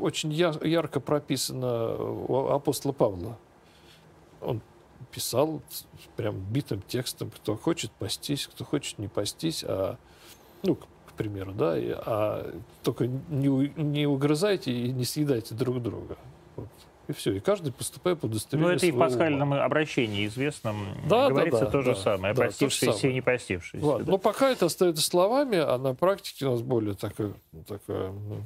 [0.00, 3.38] очень ярко прописано у апостола Павла.
[4.40, 4.60] Он
[5.10, 5.62] писал
[6.16, 9.96] прям битым текстом, кто хочет пастись, кто хочет не пастись, а,
[10.62, 10.86] ну, к,
[11.16, 16.18] примеру, да, и, а только не, не угрызайте и не съедайте друг друга.
[16.56, 16.68] Вот.
[17.08, 17.32] И все.
[17.32, 19.64] И каждый поступает по удостоверению Ну, это и в пасхальном ума.
[19.64, 20.76] обращении известном
[21.08, 22.34] да, говорится да, да, то же да, самое.
[22.34, 23.86] Да, простившиеся и не простившиеся.
[23.86, 24.04] Ладно.
[24.04, 24.12] Да.
[24.12, 27.32] Но пока это остается словами, а на практике у нас более такое,
[27.66, 28.42] такое ну,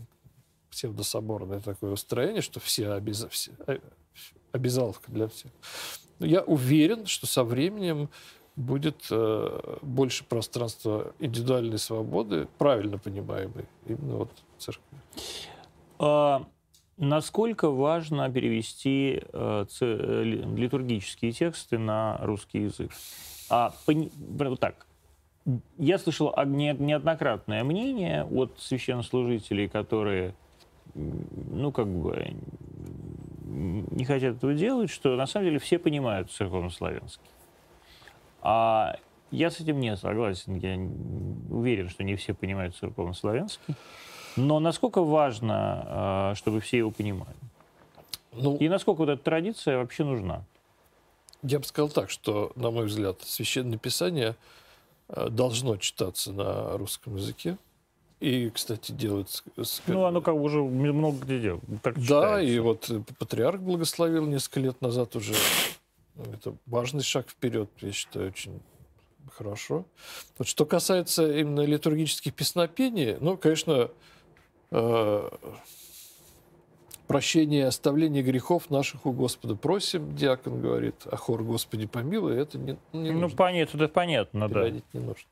[0.71, 3.27] псевдособорное такое устроение, что все, обяз...
[3.31, 3.79] все э,
[4.53, 5.51] обязаловка для всех.
[6.19, 8.09] Но я уверен, что со временем
[8.57, 14.99] будет э, больше пространства индивидуальной свободы, правильно понимаемой, именно вот церкви.
[15.99, 16.47] А,
[16.97, 19.87] насколько важно перевести э, ц...
[20.25, 22.91] Литургические тексты на русский язык?
[23.49, 24.11] А, пони...
[24.17, 24.87] вот так.
[25.79, 30.35] Я слышал неоднократное мнение от священнослужителей, которые
[30.95, 32.35] ну, как бы,
[33.45, 37.31] не хотят этого делать, что на самом деле все понимают церковнославянский.
[38.43, 38.97] А
[39.31, 40.57] я с этим не согласен.
[40.57, 40.77] Я
[41.55, 43.75] уверен, что не все понимают церковнославянский.
[44.37, 45.55] Но насколько важно,
[45.87, 47.37] а, чтобы все его понимали?
[48.33, 50.45] Ну, И насколько вот эта традиция вообще нужна?
[51.43, 54.37] Я бы сказал так, что, на мой взгляд, Священное Писание
[55.09, 57.57] э, должно читаться на русском языке.
[58.21, 59.43] И, кстати, делают...
[59.87, 61.65] Ну, оно как бы уже много где делают.
[61.83, 62.53] Так да, читается.
[62.53, 65.35] и вот патриарх благословил несколько лет назад уже.
[66.35, 68.61] Это важный шаг вперед, я считаю, очень
[69.33, 69.87] хорошо.
[70.37, 73.91] Вот что касается именно литургических песнопений, ну, конечно,
[74.71, 75.31] э,
[77.11, 82.57] прощения и оставления грехов наших у Господа просим, диакон говорит, а хор Господи помилуй, это
[82.57, 83.37] не, не Ну, нужно.
[83.37, 84.55] понятно, это понятно, да.
[84.55, 85.25] переводить не нужно.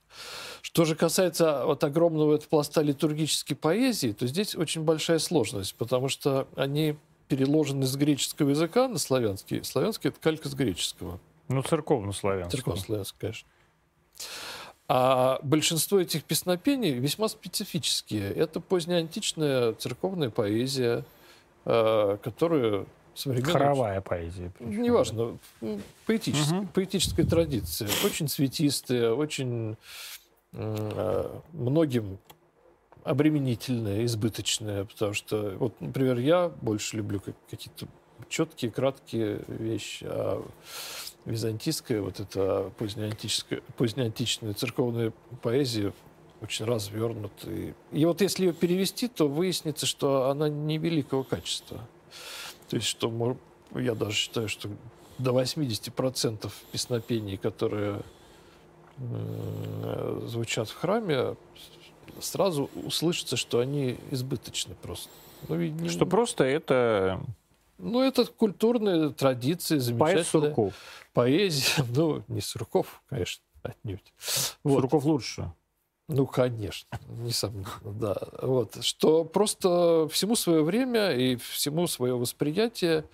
[0.61, 6.09] Что же касается вот огромного этого пласта литургической поэзии, то здесь очень большая сложность, потому
[6.09, 6.97] что они
[7.29, 9.63] переложены с греческого языка на славянский.
[9.63, 11.21] Славянский— это калька с греческого.
[11.47, 12.51] Ну, церковно-славянского.
[12.51, 13.49] Церковно-славянский, конечно.
[14.89, 18.33] А большинство этих песнопений весьма специфические.
[18.33, 21.05] Это позднеантичная церковная поэзия,
[21.69, 23.53] э, которая современная...
[23.53, 24.51] Хоровая поэзия.
[24.59, 25.39] причем, Неважно,
[26.07, 26.69] поэтическая, Мгм.
[26.69, 27.89] поэтическая традиция.
[28.05, 29.77] Очень цветистая, очень
[30.55, 32.19] э, многим
[33.05, 34.85] обременительная, избыточная.
[34.87, 37.87] Потому что, вот, например, я больше люблю как- какие-то
[38.29, 40.43] четкие, краткие вещи, а
[41.25, 45.13] византийская, вот эта позднеантическая, позднеантичная церковная
[45.43, 45.93] поэзия
[46.41, 47.75] очень развернутая.
[47.93, 51.81] И вот если ее перевести, то выяснится, что она невеликого качества.
[52.69, 53.37] То есть, что
[53.75, 54.69] я даже считаю, что
[55.19, 58.03] до 80% песнопений, которые
[58.99, 61.37] м, звучат в храме,
[62.21, 65.09] сразу услышится, что они избыточны просто.
[65.49, 67.21] Ну, не- Что просто это
[67.79, 70.75] ну, это культурная традиция, поэт замечательная Сурков.
[71.13, 71.85] поэзия.
[71.95, 74.13] Ну, не Сурков, конечно, отнюдь.
[74.65, 74.81] Вот.
[74.81, 75.53] Сурков лучше.
[76.09, 78.17] Ну, конечно, несомненно, да.
[78.41, 78.83] Вот.
[78.83, 83.05] Что просто всему свое время и всему свое восприятие.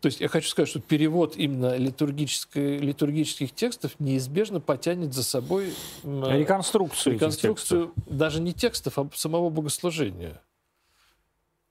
[0.00, 5.74] То есть я хочу сказать, что перевод именно литургических текстов неизбежно потянет за собой
[6.04, 7.14] Реконструкцию.
[7.14, 10.40] реконструкцию даже не текстов, а самого богослужения.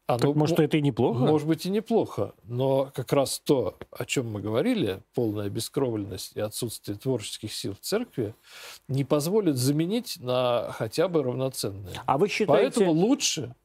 [0.05, 0.33] Оно текстов.
[0.33, 1.19] Так, может, мо- это и неплохо?
[1.19, 6.41] может быть и неплохо, но как раз то, о чем мы говорили, полная обескровленность и
[6.41, 8.35] отсутствие творческих сил в церкви,
[8.87, 11.93] не позволит заменить на хотя бы равноценное.
[12.05, 12.79] А вы считаете...
[12.79, 13.55] Поэтому лучше...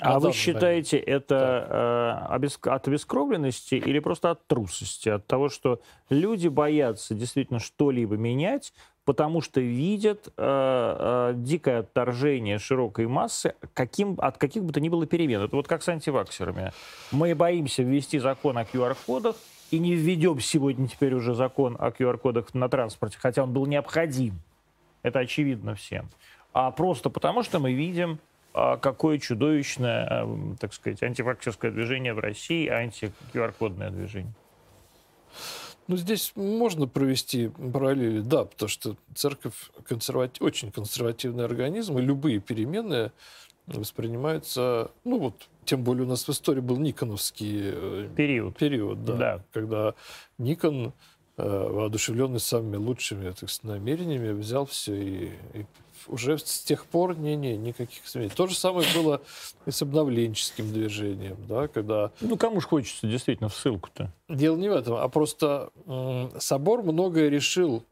[0.00, 5.08] А вы считаете, это э, от обескровленности или просто от трусости?
[5.08, 8.72] От того, что люди боятся действительно что-либо менять,
[9.04, 14.88] потому что видят э, э, дикое отторжение широкой массы каким, от каких бы то ни
[14.88, 15.40] было перемен.
[15.42, 16.72] Это вот как с антиваксерами.
[17.12, 19.36] Мы боимся ввести закон о QR-кодах
[19.70, 24.40] и не введем сегодня теперь уже закон о QR-кодах на транспорте, хотя он был необходим.
[25.02, 26.08] Это очевидно всем.
[26.52, 28.18] А просто потому, что мы видим,
[28.56, 34.32] какое чудовищное, а, так сказать, антиваксерское движение в России, анти-QR-кодное движение.
[35.88, 42.40] Ну, здесь можно провести параллели, да, потому что церковь консервати- очень консервативный организм, и любые
[42.40, 43.12] перемены
[43.66, 48.56] воспринимаются, ну вот, тем более у нас в истории был Никоновский э, Период.
[48.56, 49.42] период, да, Да.
[49.52, 49.94] когда
[50.38, 50.92] Никон,
[51.36, 55.24] э, воодушевленный самыми лучшими так сказать, намерениями, взял все и,
[55.54, 55.66] и
[56.08, 58.32] уже с тех пор не-не, никаких изменений.
[58.34, 59.20] То же самое было
[59.66, 64.12] и с обновленческим движением, да, когда Ну, кому ж хочется действительно в ссылку-то?
[64.28, 67.82] Дело не в этом, а просто м, собор многое решил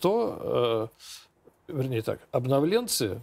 [0.00, 0.90] то,
[1.68, 3.20] э, вернее так, обновленцы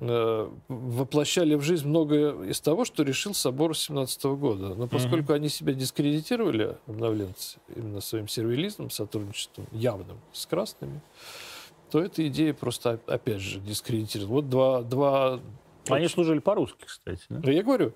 [0.00, 4.74] э, воплощали в жизнь многое из того, что решил собор 17 года.
[4.74, 11.00] Но поскольку они себя дискредитировали, обновленцы, именно своим сервилизмом, сотрудничеством явным с красными,
[11.94, 14.34] то эта идея просто, опять же, дискредитирована.
[14.34, 14.82] Вот два...
[14.82, 15.38] два
[15.88, 17.22] Они служили по-русски, кстати.
[17.28, 17.52] Да?
[17.52, 17.94] Я говорю,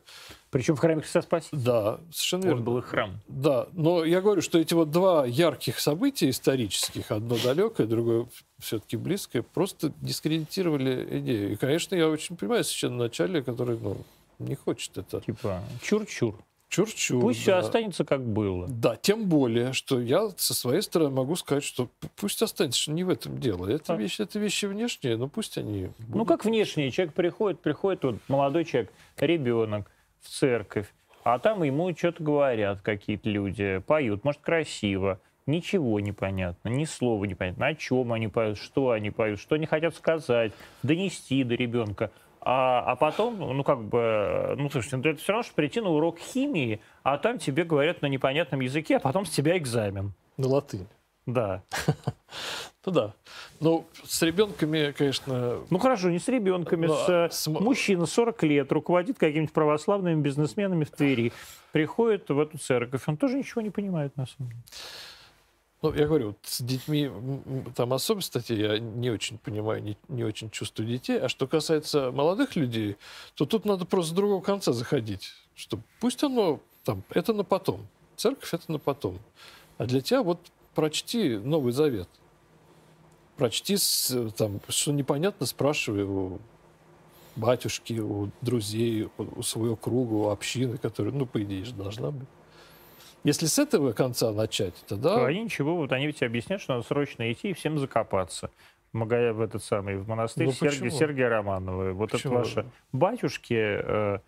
[0.51, 1.59] Причем в храме Христа Спасителя.
[1.59, 2.63] да, совершенно Он верно.
[2.63, 3.21] был их храм.
[3.27, 8.29] Да, но я говорю, что эти вот два ярких события исторических, одно далекое, другое
[8.61, 11.55] все-таки близкое, просто дискредитировали идею.
[11.55, 13.97] И, конечно, я очень понимаю священноначалие, который ну,
[14.39, 15.21] не хочет это.
[15.23, 16.37] Типа, чур-чур.
[16.69, 17.21] Чур-чур.
[17.23, 17.59] Пусть все да.
[17.61, 18.67] останется, как было.
[18.69, 23.05] Да, тем более, что я со своей стороны могу сказать, что пусть останется, что не
[23.05, 23.67] в этом дело.
[23.67, 23.97] Это, А.
[23.97, 25.91] вещи, это вещи внешние, но пусть они...
[25.99, 26.29] Ну, будут.
[26.29, 29.91] как внешний человек приходит, приходит вот молодой человек, ребенок
[30.21, 30.93] в церковь,
[31.25, 37.25] а там ему что-то говорят какие-то люди, поют, может, красиво, ничего не понятно, ни слова
[37.25, 41.55] не понятно, о чем они поют, что они поют, что они хотят сказать, донести до
[41.55, 42.11] ребенка.
[42.51, 45.91] А, а потом, ну, как бы, ну, слушайте, ну, это все равно, что прийти на
[45.91, 50.15] урок химии, а там тебе говорят на непонятном языке, а потом с тебя экзамен.
[50.39, 50.87] На латынь.
[51.27, 51.63] Да.
[52.87, 53.13] Ну да.
[53.61, 58.43] Ну, с ребенками, конечно, Ну хорошо, не с ребенками, Ну, с, а с мужчина 40
[58.45, 61.35] лет, руководит какими-то православными бизнесменами в Твери,
[61.73, 64.63] приходит в эту церковь, он тоже ничего не понимает на самом деле.
[65.81, 67.09] Ну, я говорю, вот с детьми
[67.77, 71.21] там особо, кстати, я не очень понимаю, не, не очень чувствую детей.
[71.21, 72.97] А что касается молодых людей,
[73.35, 75.31] то тут надо просто с другого конца заходить.
[75.55, 77.87] Что пусть оно там, это на потом.
[78.17, 79.21] Церковь это на потом.
[79.77, 80.41] А для тебя вот
[80.75, 82.09] прочти Новый Завет.
[83.37, 83.77] Прочти,
[84.37, 86.41] там, что непонятно, спрашивай у
[87.37, 92.29] батюшки, у друзей, у своего круга, у общины, которая, ну, по идее же, должна быть.
[93.25, 95.17] Если с этого конца начать, тогда...
[95.17, 98.51] То они ничего, вот они ведь объяснят, что надо срочно идти и всем закопаться.
[98.93, 99.33] В, Мага...
[99.33, 100.91] в этот самый, в монастырь Ну, Сергия?
[100.91, 101.93] Сергия Романова.
[101.93, 102.39] Вот Почему?
[102.39, 104.19] это ваши батюшки, э,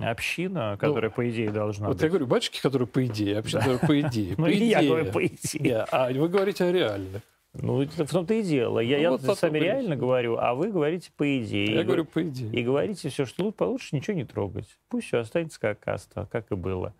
[0.00, 2.02] община, которая, по идее, должна Ну, Вот быть.
[2.02, 4.34] я говорю, батюшки, которые по идее, община, которая по идее.
[4.36, 5.84] Ну, я говорю, по идее.
[5.92, 7.22] А вы говорите о реальных.
[7.54, 8.78] Ну, это в том-то и дело.
[8.80, 11.74] Я, Ну, я вот вот с вами реально говорю, а вы говорите по идее.
[11.74, 12.50] Я И говорю го- по идее.
[12.52, 14.68] И говорите все, что лучше, получше ничего не трогать.
[14.88, 16.92] Пусть все останется как, оста- как и было.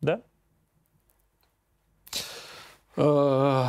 [0.00, 0.22] Да?
[2.96, 3.66] Э,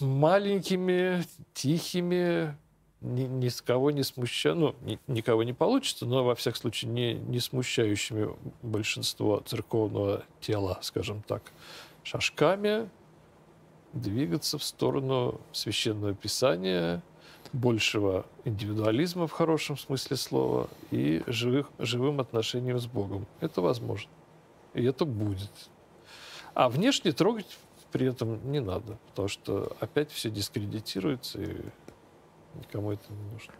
[0.00, 1.24] маленькими,
[1.54, 2.56] тихими,
[3.00, 6.90] ни, ни с кого не смущая, ну, ни- никого не получится, но, во всяком случае,
[6.90, 11.42] не, не смущающими большинство церковного тела, скажем так,
[12.02, 12.88] шажками
[13.92, 17.02] двигаться в сторону священного писания,
[17.52, 23.26] большего индивидуализма в хорошем смысле слова и живых, живым отношением с Богом.
[23.40, 24.10] Это возможно.
[24.74, 25.50] И это будет.
[26.54, 27.58] А внешне трогать
[27.92, 31.56] при этом не надо, потому что опять все дискредитируется, и
[32.54, 33.52] никому это не нужно.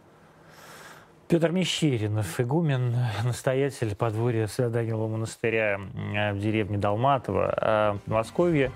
[1.27, 2.93] Петр Мещеринов, игумен,
[3.23, 5.79] настоятель подворья Свято-Данилова монастыря
[6.13, 8.71] э, в деревне Долматово, а в Подмосковье.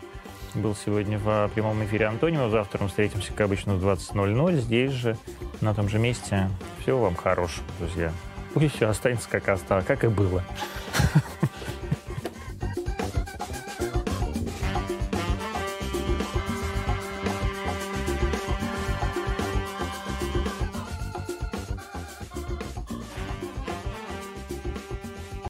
[0.54, 2.48] Был сегодня в прямом эфире Антонио.
[2.48, 4.56] Завтра мы встретимся, как обычно, в 20.00.
[4.62, 5.18] Здесь же,
[5.60, 6.50] на том же месте.
[6.82, 8.14] Всего вам хорошего, друзья.
[8.54, 10.42] Пусть все останется, как осталось, как и было.